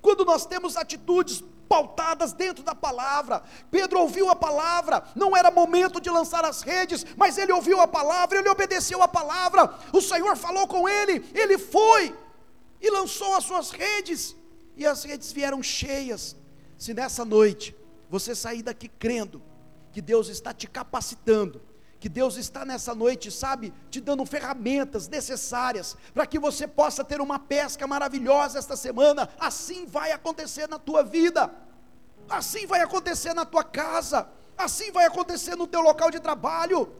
Quando 0.00 0.24
nós 0.24 0.46
temos 0.46 0.76
atitudes 0.76 1.42
pautadas 1.68 2.32
dentro 2.32 2.62
da 2.64 2.74
palavra. 2.74 3.42
Pedro 3.70 4.00
ouviu 4.00 4.30
a 4.30 4.36
palavra, 4.36 5.04
não 5.14 5.36
era 5.36 5.50
momento 5.50 6.00
de 6.00 6.08
lançar 6.08 6.44
as 6.44 6.62
redes, 6.62 7.04
mas 7.16 7.36
ele 7.38 7.52
ouviu 7.52 7.80
a 7.80 7.88
palavra, 7.88 8.38
ele 8.38 8.48
obedeceu 8.48 9.02
a 9.02 9.08
palavra. 9.08 9.74
O 9.92 10.00
Senhor 10.00 10.36
falou 10.36 10.66
com 10.66 10.88
ele, 10.88 11.28
ele 11.34 11.58
foi 11.58 12.16
e 12.80 12.90
lançou 12.90 13.34
as 13.34 13.44
suas 13.44 13.70
redes, 13.70 14.36
e 14.76 14.86
as 14.86 15.04
redes 15.04 15.32
vieram 15.32 15.62
cheias. 15.62 16.36
Se 16.78 16.92
nessa 16.92 17.24
noite 17.24 17.74
você 18.08 18.34
sair 18.34 18.62
daqui 18.62 18.88
crendo 18.88 19.42
que 19.92 20.00
Deus 20.00 20.28
está 20.28 20.52
te 20.52 20.66
capacitando, 20.66 21.62
que 21.98 22.08
Deus 22.08 22.36
está 22.36 22.64
nessa 22.64 22.94
noite, 22.94 23.30
sabe, 23.30 23.72
te 23.90 24.00
dando 24.00 24.24
ferramentas 24.26 25.08
necessárias 25.08 25.96
para 26.12 26.26
que 26.26 26.38
você 26.38 26.68
possa 26.68 27.02
ter 27.02 27.20
uma 27.20 27.38
pesca 27.38 27.86
maravilhosa 27.86 28.58
esta 28.58 28.76
semana. 28.76 29.28
Assim 29.38 29.86
vai 29.86 30.12
acontecer 30.12 30.68
na 30.68 30.78
tua 30.78 31.02
vida, 31.02 31.50
assim 32.28 32.66
vai 32.66 32.80
acontecer 32.80 33.32
na 33.32 33.44
tua 33.44 33.64
casa, 33.64 34.28
assim 34.56 34.92
vai 34.92 35.06
acontecer 35.06 35.56
no 35.56 35.66
teu 35.66 35.80
local 35.80 36.10
de 36.10 36.20
trabalho. 36.20 36.92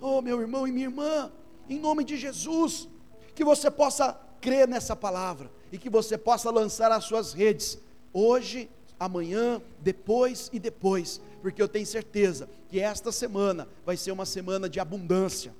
Oh, 0.00 0.20
meu 0.20 0.40
irmão 0.40 0.68
e 0.68 0.72
minha 0.72 0.86
irmã, 0.86 1.32
em 1.68 1.78
nome 1.78 2.04
de 2.04 2.16
Jesus, 2.16 2.88
que 3.34 3.42
você 3.42 3.70
possa 3.70 4.20
crer 4.40 4.68
nessa 4.68 4.94
palavra 4.94 5.50
e 5.72 5.78
que 5.78 5.88
você 5.88 6.18
possa 6.18 6.50
lançar 6.50 6.92
as 6.92 7.04
suas 7.04 7.32
redes 7.32 7.78
hoje, 8.12 8.70
amanhã, 8.98 9.60
depois 9.80 10.50
e 10.52 10.58
depois 10.58 11.20
porque 11.44 11.60
eu 11.60 11.68
tenho 11.68 11.84
certeza 11.84 12.48
que 12.70 12.80
esta 12.80 13.12
semana 13.12 13.68
vai 13.84 13.98
ser 13.98 14.12
uma 14.12 14.24
semana 14.24 14.66
de 14.66 14.80
abundância. 14.80 15.54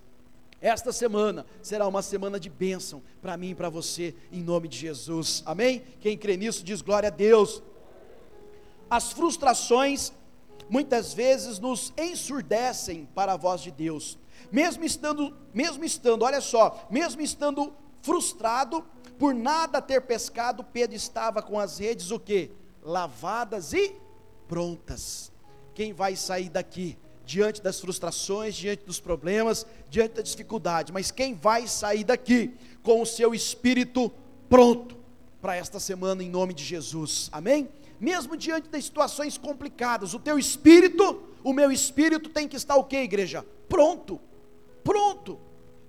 Esta 0.58 0.94
semana 0.94 1.44
será 1.60 1.86
uma 1.86 2.00
semana 2.00 2.40
de 2.40 2.48
bênção 2.48 3.02
para 3.20 3.36
mim 3.36 3.50
e 3.50 3.54
para 3.54 3.68
você, 3.68 4.14
em 4.32 4.42
nome 4.42 4.66
de 4.66 4.78
Jesus. 4.78 5.42
Amém? 5.44 5.82
Quem 6.00 6.16
crê 6.16 6.38
nisso 6.38 6.64
diz 6.64 6.80
glória 6.80 7.08
a 7.08 7.10
Deus. 7.10 7.62
As 8.88 9.12
frustrações 9.12 10.10
muitas 10.70 11.12
vezes 11.12 11.58
nos 11.58 11.92
ensurdecem 11.98 13.06
para 13.14 13.34
a 13.34 13.36
voz 13.36 13.60
de 13.60 13.70
Deus. 13.70 14.18
Mesmo 14.50 14.84
estando, 14.84 15.36
mesmo 15.52 15.84
estando, 15.84 16.22
olha 16.22 16.40
só, 16.40 16.88
mesmo 16.90 17.20
estando 17.20 17.74
frustrado 18.00 18.82
por 19.18 19.34
nada 19.34 19.82
ter 19.82 20.00
pescado, 20.00 20.64
Pedro 20.64 20.96
estava 20.96 21.42
com 21.42 21.60
as 21.60 21.76
redes 21.76 22.10
o 22.10 22.18
que? 22.18 22.50
Lavadas 22.84 23.72
e 23.72 23.94
prontas 24.46 25.32
quem 25.74 25.92
vai 25.92 26.14
sair 26.14 26.48
daqui 26.48 26.96
diante 27.24 27.62
das 27.62 27.80
frustrações, 27.80 28.54
diante 28.54 28.84
dos 28.84 29.00
problemas, 29.00 29.66
diante 29.88 30.16
da 30.16 30.22
dificuldade, 30.22 30.92
mas 30.92 31.10
quem 31.10 31.34
vai 31.34 31.66
sair 31.66 32.04
daqui 32.04 32.54
com 32.82 33.00
o 33.00 33.06
seu 33.06 33.34
espírito 33.34 34.12
pronto 34.48 34.96
para 35.40 35.56
esta 35.56 35.80
semana 35.80 36.22
em 36.22 36.28
nome 36.28 36.52
de 36.52 36.62
Jesus. 36.62 37.28
Amém? 37.32 37.68
Mesmo 37.98 38.36
diante 38.36 38.68
das 38.68 38.84
situações 38.84 39.38
complicadas, 39.38 40.12
o 40.12 40.20
teu 40.20 40.38
espírito, 40.38 41.22
o 41.42 41.52
meu 41.52 41.72
espírito 41.72 42.28
tem 42.28 42.46
que 42.46 42.56
estar 42.56 42.76
o 42.76 42.84
que, 42.84 42.96
igreja? 42.96 43.44
Pronto. 43.68 44.20
Pronto. 44.82 45.40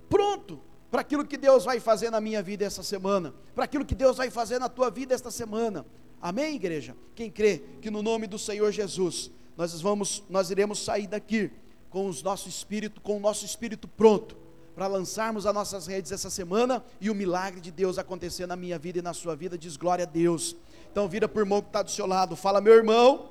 Pronto 0.09 0.61
para 0.95 1.01
aquilo 1.01 1.25
que 1.25 1.35
Deus 1.35 1.65
vai 1.65 1.77
fazer 1.77 2.09
na 2.09 2.21
minha 2.21 2.41
vida 2.41 2.63
essa 2.63 2.81
semana, 2.81 3.33
para 3.53 3.65
aquilo 3.65 3.83
que 3.83 3.93
Deus 3.93 4.15
vai 4.15 4.29
fazer 4.29 4.59
na 4.59 4.69
tua 4.69 4.89
vida 4.89 5.13
esta 5.13 5.29
semana. 5.29 5.85
Amém, 6.25 6.55
igreja? 6.55 6.97
Quem 7.13 7.29
crê 7.29 7.61
que 7.79 7.91
no 7.91 8.01
nome 8.01 8.25
do 8.25 8.39
Senhor 8.39 8.71
Jesus 8.71 9.29
nós 9.55 9.79
vamos, 9.79 10.23
nós 10.27 10.49
iremos 10.49 10.83
sair 10.83 11.05
daqui 11.05 11.51
com 11.87 12.09
o 12.09 12.13
nosso 12.23 12.49
espírito, 12.49 12.99
com 12.99 13.17
o 13.17 13.19
nosso 13.19 13.45
espírito 13.45 13.87
pronto 13.87 14.35
para 14.73 14.87
lançarmos 14.87 15.45
as 15.45 15.53
nossas 15.53 15.85
redes 15.85 16.11
essa 16.11 16.31
semana 16.31 16.83
e 16.99 17.11
o 17.11 17.13
milagre 17.13 17.61
de 17.61 17.69
Deus 17.69 17.99
acontecer 17.99 18.47
na 18.47 18.55
minha 18.55 18.79
vida 18.79 18.97
e 18.97 19.01
na 19.03 19.13
sua 19.13 19.35
vida, 19.35 19.55
diz 19.55 19.77
glória 19.77 20.01
a 20.01 20.07
Deus. 20.07 20.55
Então 20.91 21.07
vira 21.07 21.27
para 21.27 21.37
o 21.37 21.43
irmão 21.43 21.61
que 21.61 21.67
está 21.67 21.83
do 21.83 21.91
seu 21.91 22.07
lado, 22.07 22.35
fala, 22.35 22.59
meu 22.59 22.73
irmão, 22.73 23.29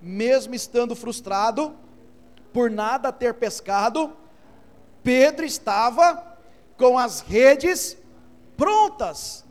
mesmo 0.00 0.54
estando 0.54 0.94
frustrado, 0.94 1.74
por 2.52 2.70
nada 2.70 3.10
ter 3.10 3.34
pescado, 3.34 4.16
Pedro 5.02 5.44
estava 5.44 6.38
com 6.76 6.96
as 6.96 7.20
redes 7.20 7.98
prontas. 8.56 9.44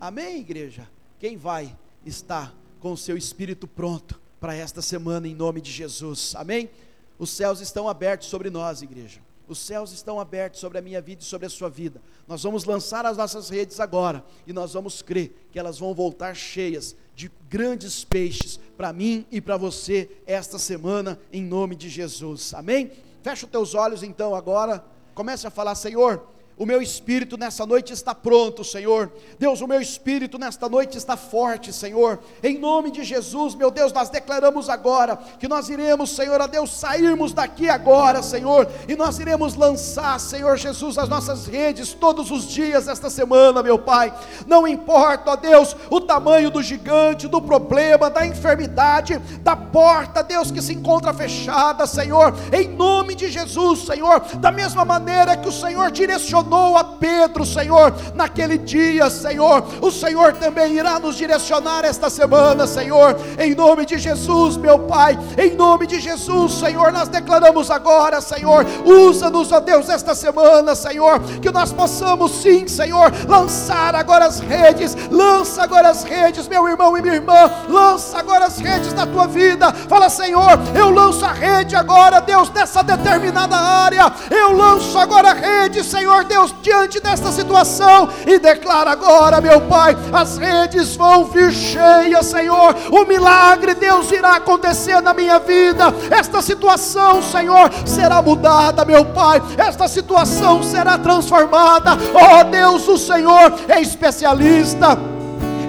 Amém, 0.00 0.38
igreja? 0.38 0.88
Quem 1.18 1.36
vai 1.36 1.76
estar 2.04 2.54
com 2.78 2.92
o 2.92 2.96
seu 2.96 3.16
espírito 3.16 3.66
pronto 3.66 4.20
para 4.40 4.54
esta 4.54 4.80
semana 4.80 5.28
em 5.28 5.34
nome 5.34 5.60
de 5.60 5.70
Jesus. 5.70 6.34
Amém? 6.34 6.70
Os 7.18 7.30
céus 7.30 7.60
estão 7.60 7.88
abertos 7.88 8.28
sobre 8.28 8.48
nós, 8.48 8.80
igreja. 8.82 9.20
Os 9.46 9.58
céus 9.58 9.92
estão 9.92 10.20
abertos 10.20 10.60
sobre 10.60 10.78
a 10.78 10.82
minha 10.82 11.00
vida 11.00 11.22
e 11.22 11.24
sobre 11.24 11.46
a 11.46 11.50
sua 11.50 11.68
vida. 11.68 12.00
Nós 12.26 12.42
vamos 12.42 12.64
lançar 12.64 13.04
as 13.04 13.16
nossas 13.16 13.50
redes 13.50 13.80
agora 13.80 14.24
e 14.46 14.52
nós 14.52 14.72
vamos 14.72 15.02
crer 15.02 15.48
que 15.50 15.58
elas 15.58 15.78
vão 15.78 15.92
voltar 15.92 16.34
cheias 16.34 16.96
de 17.16 17.30
grandes 17.48 18.04
peixes 18.04 18.60
para 18.76 18.92
mim 18.92 19.26
e 19.30 19.40
para 19.40 19.56
você 19.56 20.08
esta 20.24 20.58
semana, 20.58 21.18
em 21.32 21.42
nome 21.42 21.74
de 21.74 21.88
Jesus. 21.88 22.54
Amém? 22.54 22.92
Fecha 23.22 23.44
os 23.44 23.50
teus 23.50 23.74
olhos 23.74 24.02
então 24.02 24.34
agora. 24.34 24.84
Comece 25.14 25.46
a 25.46 25.50
falar, 25.50 25.74
Senhor 25.74 26.29
o 26.60 26.66
meu 26.66 26.82
espírito 26.82 27.38
nessa 27.38 27.64
noite 27.64 27.94
está 27.94 28.14
pronto, 28.14 28.62
Senhor. 28.62 29.10
Deus, 29.38 29.62
o 29.62 29.66
meu 29.66 29.80
espírito 29.80 30.38
nesta 30.38 30.68
noite 30.68 30.98
está 30.98 31.16
forte, 31.16 31.72
Senhor. 31.72 32.18
Em 32.42 32.58
nome 32.58 32.90
de 32.90 33.02
Jesus, 33.02 33.54
meu 33.54 33.70
Deus, 33.70 33.94
nós 33.94 34.10
declaramos 34.10 34.68
agora 34.68 35.16
que 35.38 35.48
nós 35.48 35.70
iremos, 35.70 36.14
Senhor, 36.14 36.38
a 36.38 36.46
Deus, 36.46 36.70
sairmos 36.78 37.32
daqui 37.32 37.70
agora, 37.70 38.22
Senhor, 38.22 38.68
e 38.86 38.94
nós 38.94 39.18
iremos 39.18 39.54
lançar, 39.54 40.20
Senhor 40.20 40.58
Jesus, 40.58 40.98
as 40.98 41.08
nossas 41.08 41.46
redes 41.46 41.94
todos 41.94 42.30
os 42.30 42.46
dias 42.46 42.88
esta 42.88 43.08
semana, 43.08 43.62
meu 43.62 43.78
Pai. 43.78 44.12
Não 44.46 44.68
importa, 44.68 45.30
ó 45.30 45.36
Deus, 45.36 45.74
o 45.88 45.98
tamanho 45.98 46.50
do 46.50 46.62
gigante, 46.62 47.26
do 47.26 47.40
problema, 47.40 48.10
da 48.10 48.26
enfermidade, 48.26 49.16
da 49.40 49.56
porta, 49.56 50.22
Deus, 50.22 50.50
que 50.50 50.60
se 50.60 50.74
encontra 50.74 51.14
fechada, 51.14 51.86
Senhor. 51.86 52.34
Em 52.52 52.68
nome 52.68 53.14
de 53.14 53.30
Jesus, 53.30 53.86
Senhor, 53.86 54.20
da 54.36 54.52
mesma 54.52 54.84
maneira 54.84 55.38
que 55.38 55.48
o 55.48 55.52
Senhor 55.52 55.90
direcionou 55.90 56.49
direcionou 56.50 56.76
a 56.76 56.84
Pedro, 56.84 57.46
Senhor, 57.46 57.94
naquele 58.14 58.58
dia, 58.58 59.08
Senhor. 59.08 59.64
O 59.80 59.90
Senhor 59.90 60.32
também 60.34 60.74
irá 60.74 60.98
nos 60.98 61.16
direcionar 61.16 61.84
esta 61.84 62.10
semana, 62.10 62.66
Senhor, 62.66 63.16
em 63.38 63.54
nome 63.54 63.86
de 63.86 63.98
Jesus, 63.98 64.56
meu 64.56 64.80
Pai, 64.80 65.18
em 65.38 65.54
nome 65.54 65.86
de 65.86 66.00
Jesus, 66.00 66.54
Senhor. 66.54 66.92
Nós 66.92 67.08
declaramos 67.08 67.70
agora, 67.70 68.20
Senhor, 68.20 68.66
usa-nos, 68.84 69.52
ó 69.52 69.60
Deus, 69.60 69.88
esta 69.88 70.14
semana, 70.14 70.74
Senhor, 70.74 71.20
que 71.40 71.50
nós 71.50 71.72
possamos 71.72 72.32
sim, 72.32 72.66
Senhor, 72.66 73.12
lançar 73.28 73.94
agora 73.94 74.26
as 74.26 74.40
redes, 74.40 74.96
lança 75.10 75.62
agora 75.62 75.90
as 75.90 76.02
redes, 76.02 76.48
meu 76.48 76.68
irmão 76.68 76.96
e 76.96 77.02
minha 77.02 77.14
irmã, 77.14 77.50
lança 77.68 78.18
agora 78.18 78.46
as 78.46 78.58
redes 78.58 78.92
da 78.92 79.06
tua 79.06 79.26
vida. 79.26 79.72
Fala, 79.72 80.08
Senhor, 80.08 80.58
eu 80.74 80.90
lanço 80.90 81.24
a 81.24 81.32
rede 81.32 81.76
agora, 81.76 82.20
Deus, 82.20 82.48
dessa 82.48 82.82
determinada 82.82 83.56
área, 83.56 84.12
eu 84.30 84.52
lanço 84.52 84.98
agora 84.98 85.30
a 85.30 85.34
rede, 85.34 85.84
Senhor 85.84 86.24
Deus 86.24 86.39
Deus, 86.40 86.54
diante 86.62 87.00
desta 87.00 87.30
situação 87.30 88.08
e 88.26 88.38
declara 88.38 88.90
agora, 88.90 89.40
meu 89.40 89.60
Pai, 89.62 89.96
as 90.12 90.38
redes 90.38 90.96
vão 90.96 91.24
vir 91.26 91.52
cheias, 91.52 92.26
Senhor. 92.26 92.74
O 92.90 93.04
milagre, 93.04 93.74
Deus, 93.74 94.10
irá 94.10 94.36
acontecer 94.36 95.00
na 95.02 95.12
minha 95.12 95.38
vida. 95.38 95.92
Esta 96.10 96.40
situação, 96.40 97.22
Senhor, 97.22 97.70
será 97.84 98.22
mudada, 98.22 98.84
meu 98.84 99.04
Pai. 99.04 99.42
Esta 99.58 99.86
situação 99.88 100.62
será 100.62 100.96
transformada. 100.96 101.92
Oh, 102.14 102.44
Deus, 102.44 102.88
o 102.88 102.96
Senhor 102.96 103.52
é 103.68 103.80
especialista 103.80 105.09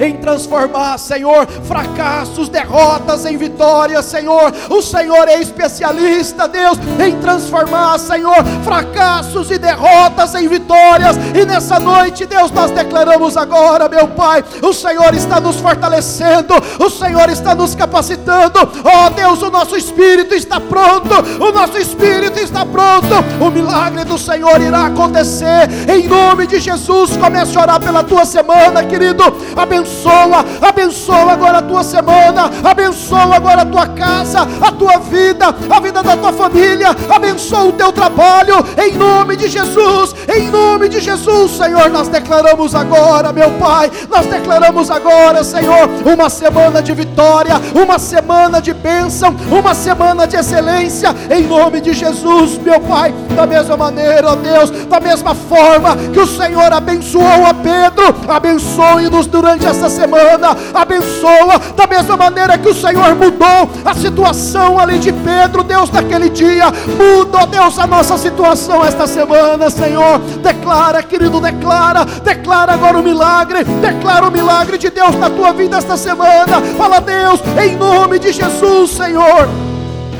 em 0.01 0.17
transformar, 0.17 0.97
Senhor, 0.97 1.47
fracassos, 1.63 2.49
derrotas 2.49 3.25
em 3.25 3.37
vitórias, 3.37 4.05
Senhor. 4.05 4.51
O 4.69 4.81
Senhor 4.81 5.27
é 5.27 5.39
especialista, 5.39 6.47
Deus, 6.47 6.77
em 6.99 7.15
transformar, 7.19 7.99
Senhor, 7.99 8.43
fracassos 8.63 9.51
e 9.51 9.59
derrotas 9.59 10.33
em 10.33 10.47
vitórias. 10.47 11.15
E 11.35 11.45
nessa 11.45 11.79
noite, 11.79 12.25
Deus, 12.25 12.51
nós 12.51 12.71
declaramos 12.71 13.37
agora, 13.37 13.87
meu 13.87 14.07
Pai, 14.07 14.43
o 14.63 14.73
Senhor 14.73 15.13
está 15.13 15.39
nos 15.39 15.57
fortalecendo, 15.57 16.55
o 16.79 16.89
Senhor 16.89 17.29
está 17.29 17.53
nos 17.53 17.75
capacitando. 17.75 18.59
Oh 18.83 19.09
Deus, 19.11 19.41
o 19.43 19.51
nosso 19.51 19.77
espírito 19.77 20.33
está 20.33 20.59
pronto, 20.59 21.13
o 21.39 21.51
nosso 21.51 21.77
espírito 21.77 22.39
está 22.39 22.65
pronto. 22.65 23.13
O 23.39 23.51
milagre 23.51 24.03
do 24.03 24.17
Senhor 24.17 24.59
irá 24.59 24.87
acontecer 24.87 25.69
em 25.87 26.07
nome 26.07 26.47
de 26.47 26.59
Jesus. 26.59 27.15
Comece 27.17 27.57
a 27.57 27.61
orar 27.61 27.79
pela 27.79 28.03
tua 28.03 28.25
semana, 28.25 28.83
querido. 28.83 29.23
Abençoe 29.55 29.90
abençoa, 29.91 30.45
abençoa 30.61 31.31
agora 31.33 31.57
a 31.57 31.61
tua 31.61 31.83
semana, 31.83 32.49
abençoa 32.63 33.35
agora 33.35 33.61
a 33.61 33.65
tua 33.65 33.87
casa, 33.87 34.47
a 34.61 34.71
tua 34.71 34.97
vida, 34.97 35.53
a 35.69 35.79
vida 35.79 36.01
da 36.01 36.15
tua 36.15 36.31
família, 36.31 36.95
abençoa 37.09 37.65
o 37.65 37.73
teu 37.73 37.91
trabalho, 37.91 38.65
em 38.81 38.93
nome 38.93 39.35
de 39.35 39.49
Jesus, 39.49 40.15
em 40.33 40.49
nome 40.49 40.87
de 40.87 40.99
Jesus, 40.99 41.51
Senhor, 41.51 41.89
nós 41.89 42.07
declaramos 42.07 42.73
agora, 42.73 43.31
meu 43.31 43.51
Pai, 43.51 43.91
nós 44.09 44.25
declaramos 44.25 44.89
agora, 44.89 45.43
Senhor, 45.43 45.89
uma 46.05 46.29
semana 46.29 46.81
de 46.81 46.93
vitória, 46.93 47.55
uma 47.75 47.99
semana 47.99 48.61
de 48.61 48.73
bênção, 48.73 49.35
uma 49.51 49.75
semana 49.75 50.25
de 50.25 50.37
excelência, 50.37 51.13
em 51.29 51.43
nome 51.43 51.81
de 51.81 51.93
Jesus, 51.93 52.57
meu 52.57 52.79
Pai, 52.79 53.13
da 53.35 53.45
mesma 53.45 53.75
maneira, 53.75 54.31
ó 54.31 54.35
Deus, 54.35 54.69
da 54.87 54.99
mesma 54.99 55.35
forma 55.35 55.95
que 55.95 56.19
o 56.19 56.27
Senhor 56.27 56.71
abençoou 56.71 57.45
a 57.45 57.53
Pedro, 57.53 58.15
abençoe-nos 58.27 59.27
durante 59.27 59.65
essa 59.81 59.89
semana, 59.89 60.55
abençoa 60.73 61.57
da 61.75 61.87
mesma 61.87 62.15
maneira 62.15 62.57
que 62.57 62.69
o 62.69 62.73
Senhor 62.73 63.15
mudou 63.15 63.69
a 63.83 63.95
situação 63.95 64.79
ali 64.79 64.99
de 64.99 65.11
Pedro, 65.11 65.63
Deus, 65.63 65.89
naquele 65.89 66.29
dia, 66.29 66.65
muda, 66.97 67.47
Deus, 67.47 67.79
a 67.79 67.87
nossa 67.87 68.17
situação 68.17 68.85
esta 68.85 69.07
semana, 69.07 69.69
Senhor. 69.71 70.19
Declara, 70.19 71.01
querido, 71.01 71.41
declara, 71.41 72.05
declara 72.05 72.73
agora 72.73 72.99
o 72.99 73.03
milagre, 73.03 73.63
declara 73.63 74.27
o 74.27 74.31
milagre 74.31 74.77
de 74.77 74.89
Deus 74.91 75.15
na 75.15 75.29
tua 75.29 75.51
vida 75.51 75.77
esta 75.77 75.97
semana. 75.97 76.61
Fala, 76.77 77.01
Deus, 77.01 77.41
em 77.59 77.75
nome 77.75 78.19
de 78.19 78.31
Jesus, 78.31 78.91
Senhor. 78.91 79.49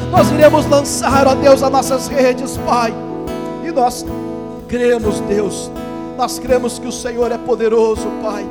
Nós 0.10 0.32
iremos 0.32 0.66
lançar, 0.66 1.28
ó 1.28 1.36
Deus, 1.36 1.62
as 1.62 1.72
nossas 1.72 2.08
redes, 2.08 2.58
Pai, 2.66 2.94
e 3.64 3.72
nós 3.72 4.06
cremos, 4.68 5.20
Deus, 5.22 5.72
nós 6.18 6.40
cremos 6.40 6.80
que 6.80 6.88
o 6.88 6.92
Senhor 6.92 7.32
é 7.32 7.38
poderoso, 7.38 8.08
Pai. 8.22 8.46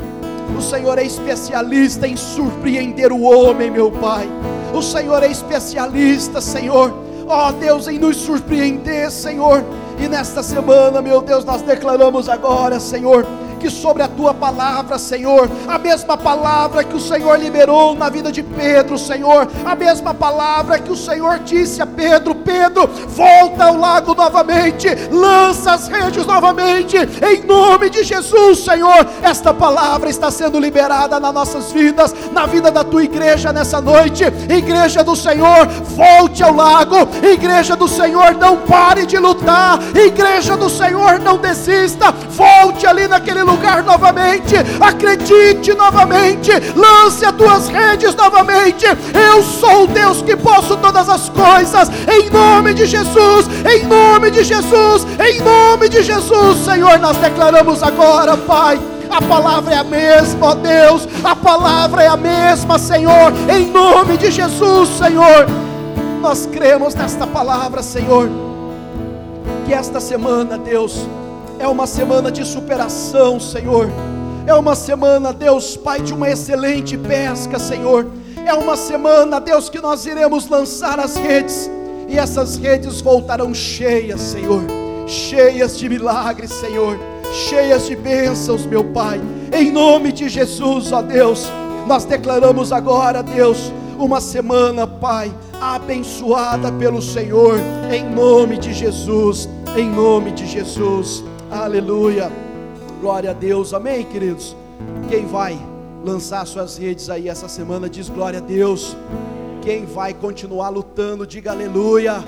O 0.57 0.63
Senhor 0.63 0.99
é 0.99 1.05
especialista 1.05 2.07
em 2.07 2.17
surpreender 2.17 3.13
o 3.13 3.23
homem, 3.23 3.71
meu 3.71 3.91
Pai. 3.91 4.29
O 4.75 4.83
Senhor 4.83 5.23
é 5.23 5.29
especialista, 5.29 6.41
Senhor. 6.41 6.93
Ó 7.27 7.49
oh, 7.49 7.53
Deus, 7.53 7.89
em 7.89 7.99
nos 7.99 8.17
surpreender, 8.17 9.11
Senhor. 9.11 9.65
E 9.99 10.09
nesta 10.09 10.43
semana, 10.43 11.03
meu 11.03 11.21
Deus, 11.21 11.45
nós 11.45 11.63
declaramos 11.63 12.29
agora, 12.29 12.81
Senhor, 12.81 13.27
que 13.61 13.71
sobre 13.71 14.03
a 14.03 14.09
tua 14.09 14.33
palavra, 14.33 14.99
Senhor, 14.99 15.49
a 15.69 15.79
mesma 15.79 16.17
palavra 16.17 16.83
que 16.83 16.97
o 16.97 17.01
Senhor 17.01 17.39
liberou 17.39 17.95
na 17.95 18.09
vida 18.09 18.33
de 18.33 18.43
Pedro, 18.43 18.99
Senhor, 18.99 19.47
a 19.65 19.77
mesma 19.77 20.15
palavra 20.15 20.79
que 20.79 20.91
o 20.91 20.97
Senhor 20.97 21.41
disse 21.41 21.83
a 21.83 21.87
Pedro: 21.87 22.35
Pedro, 22.35 22.89
volta 23.09 23.67
ao 23.67 23.77
lago 23.77 24.15
novamente, 24.15 24.89
lança 25.13 25.73
as 25.73 25.89
redes 25.89 26.25
novamente, 26.25 26.97
em 26.97 27.45
nome 27.45 27.91
de 27.91 28.03
Jesus, 28.03 28.61
Senhor. 28.61 29.07
Esta 29.23 29.53
palavra 29.53 30.09
está 30.09 30.31
sendo 30.31 30.59
liberada 30.59 31.21
nas 31.21 31.35
nossas 31.35 31.71
vidas, 31.71 32.15
na 32.33 32.47
vida 32.47 32.71
da 32.71 32.83
tua 32.83 33.05
igreja 33.05 33.53
nessa 33.53 33.81
noite, 33.81 34.25
igreja 34.49 35.05
do 35.05 35.15
Senhor, 35.15 35.67
volte 35.67 36.43
ao 36.43 36.55
lago, 36.55 36.97
igreja 37.23 37.77
do 37.77 37.87
Senhor, 37.87 38.35
não 38.37 38.57
pare 38.57 39.05
de 39.05 39.19
lutar, 39.19 39.79
igreja 39.95 40.57
do 40.57 40.71
Senhor, 40.71 41.19
não 41.19 41.37
desista, 41.37 42.11
volte 42.11 42.87
ali 42.87 43.07
naquele 43.07 43.43
lugar 43.43 43.50
lugar 43.51 43.83
novamente, 43.83 44.55
acredite 44.81 45.75
novamente, 45.75 46.51
lance 46.77 47.25
as 47.25 47.33
tuas 47.33 47.69
redes 47.69 48.15
novamente. 48.15 48.87
Eu 48.87 49.43
sou 49.43 49.85
o 49.85 49.87
Deus 49.87 50.23
que 50.23 50.37
posso 50.37 50.77
todas 50.77 51.09
as 51.09 51.29
coisas, 51.29 51.91
em 52.09 52.31
nome 52.31 52.75
de 52.75 52.87
Jesus, 52.87 53.47
em 53.69 53.85
nome 53.87 54.31
de 54.31 54.45
Jesus, 54.45 55.07
em 55.19 55.41
nome 55.41 55.89
de 55.89 56.03
Jesus, 56.03 56.65
Senhor, 56.65 56.99
nós 56.99 57.17
declaramos 57.17 57.83
agora, 57.83 58.37
Pai. 58.37 58.79
A 59.11 59.21
palavra 59.21 59.75
é 59.75 59.79
a 59.79 59.85
mesma, 59.85 60.47
ó 60.47 60.55
Deus. 60.55 61.09
A 61.25 61.35
palavra 61.35 62.05
é 62.05 62.07
a 62.07 62.17
mesma, 62.17 62.79
Senhor. 62.79 63.33
Em 63.53 63.67
nome 63.67 64.17
de 64.17 64.31
Jesus, 64.31 64.89
Senhor. 64.91 65.47
Nós 66.21 66.47
cremos 66.47 66.95
nesta 66.95 67.27
palavra, 67.27 67.83
Senhor. 67.83 68.29
Que 69.67 69.75
esta 69.75 69.99
semana, 69.99 70.57
Deus, 70.57 71.09
é 71.61 71.69
uma 71.69 71.87
semana 71.87 72.33
de 72.33 72.45
superação, 72.45 73.39
Senhor. 73.39 73.87
É 74.47 74.55
uma 74.55 74.75
semana, 74.75 75.31
Deus 75.31 75.77
Pai, 75.77 76.01
de 76.01 76.15
uma 76.15 76.29
excelente 76.31 76.97
pesca, 76.97 77.59
Senhor. 77.59 78.07
É 78.47 78.55
uma 78.55 78.77
semana, 78.77 79.39
Deus, 79.39 79.69
que 79.69 79.79
nós 79.79 80.07
iremos 80.07 80.49
lançar 80.49 80.99
as 80.99 81.17
redes 81.17 81.71
e 82.09 82.19
essas 82.19 82.57
redes 82.57 83.03
voltarão 83.03 83.53
cheias, 83.53 84.21
Senhor. 84.23 84.63
Cheias 85.07 85.79
de 85.79 85.87
milagres, 85.87 86.51
Senhor. 86.51 86.99
Cheias 87.31 87.87
de 87.87 87.95
bênçãos, 87.95 88.65
meu 88.65 88.83
Pai. 88.83 89.21
Em 89.53 89.71
nome 89.71 90.13
de 90.13 90.31
Jesus, 90.31 90.91
ó 90.93 91.03
Deus, 91.03 91.47
nós 91.87 92.07
declaramos 92.07 92.73
agora, 92.73 93.23
Deus, 93.23 93.71
uma 93.99 94.21
semana, 94.21 94.87
Pai, 94.87 95.31
abençoada 95.61 96.73
pelo 96.73 97.03
Senhor, 97.03 97.59
em 97.93 98.09
nome 98.09 98.57
de 98.57 98.73
Jesus, 98.73 99.47
em 99.77 99.89
nome 99.89 100.33
de 100.33 100.47
Jesus. 100.47 101.23
Aleluia. 101.51 102.31
Glória 103.01 103.31
a 103.31 103.33
Deus. 103.33 103.75
Amém, 103.75 104.05
queridos. 104.05 104.57
Quem 105.09 105.27
vai 105.27 105.59
lançar 106.05 106.47
suas 106.47 106.79
redes 106.79 107.11
aí 107.11 107.29
essa 107.29 107.49
semana 107.49 107.91
diz 107.91 108.09
glória 108.09 108.39
a 108.39 108.43
Deus. 108.43 108.97
Quem 109.61 109.85
vai 109.85 110.15
continuar 110.15 110.69
lutando, 110.69 111.27
diga 111.27 111.51
aleluia. 111.51 112.23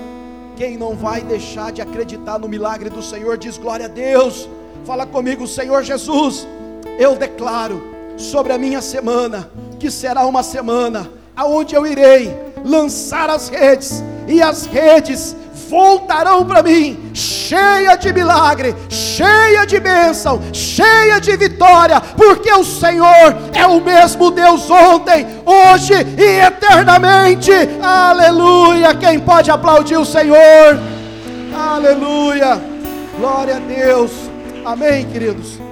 Quem 0.57 0.77
não 0.77 0.93
vai 0.93 1.21
deixar 1.21 1.71
de 1.71 1.81
acreditar 1.81 2.37
no 2.37 2.49
milagre 2.49 2.89
do 2.89 3.01
Senhor, 3.01 3.37
diz 3.37 3.57
glória 3.57 3.85
a 3.85 3.89
Deus. 3.89 4.49
Fala 4.83 5.05
comigo, 5.05 5.47
Senhor 5.47 5.83
Jesus. 5.83 6.45
Eu 6.99 7.15
declaro 7.15 7.81
sobre 8.17 8.51
a 8.51 8.57
minha 8.57 8.81
semana 8.81 9.49
que 9.79 9.89
será 9.89 10.25
uma 10.25 10.43
semana 10.43 11.09
aonde 11.33 11.75
eu 11.75 11.87
irei 11.87 12.29
lançar 12.65 13.29
as 13.29 13.47
redes 13.47 14.03
e 14.27 14.41
as 14.41 14.65
redes 14.65 15.33
voltarão 15.69 16.45
para 16.45 16.63
mim, 16.63 17.11
cheia 17.13 17.95
de 17.95 18.11
milagre, 18.13 18.75
cheia 18.89 19.65
de 19.65 19.79
bênção, 19.79 20.41
cheia 20.51 21.19
de 21.19 21.35
vitória, 21.37 22.01
porque 22.01 22.51
o 22.51 22.63
Senhor 22.63 23.35
é 23.53 23.65
o 23.65 23.81
mesmo 23.81 24.31
Deus 24.31 24.69
ontem, 24.69 25.25
hoje 25.45 25.93
e 26.17 26.45
eternamente. 26.45 27.51
Aleluia! 27.81 28.93
Quem 28.95 29.19
pode 29.19 29.49
aplaudir 29.49 29.97
o 29.97 30.05
Senhor? 30.05 30.79
Aleluia! 31.55 32.61
Glória 33.17 33.57
a 33.57 33.59
Deus. 33.59 34.11
Amém, 34.65 35.05
queridos. 35.05 35.62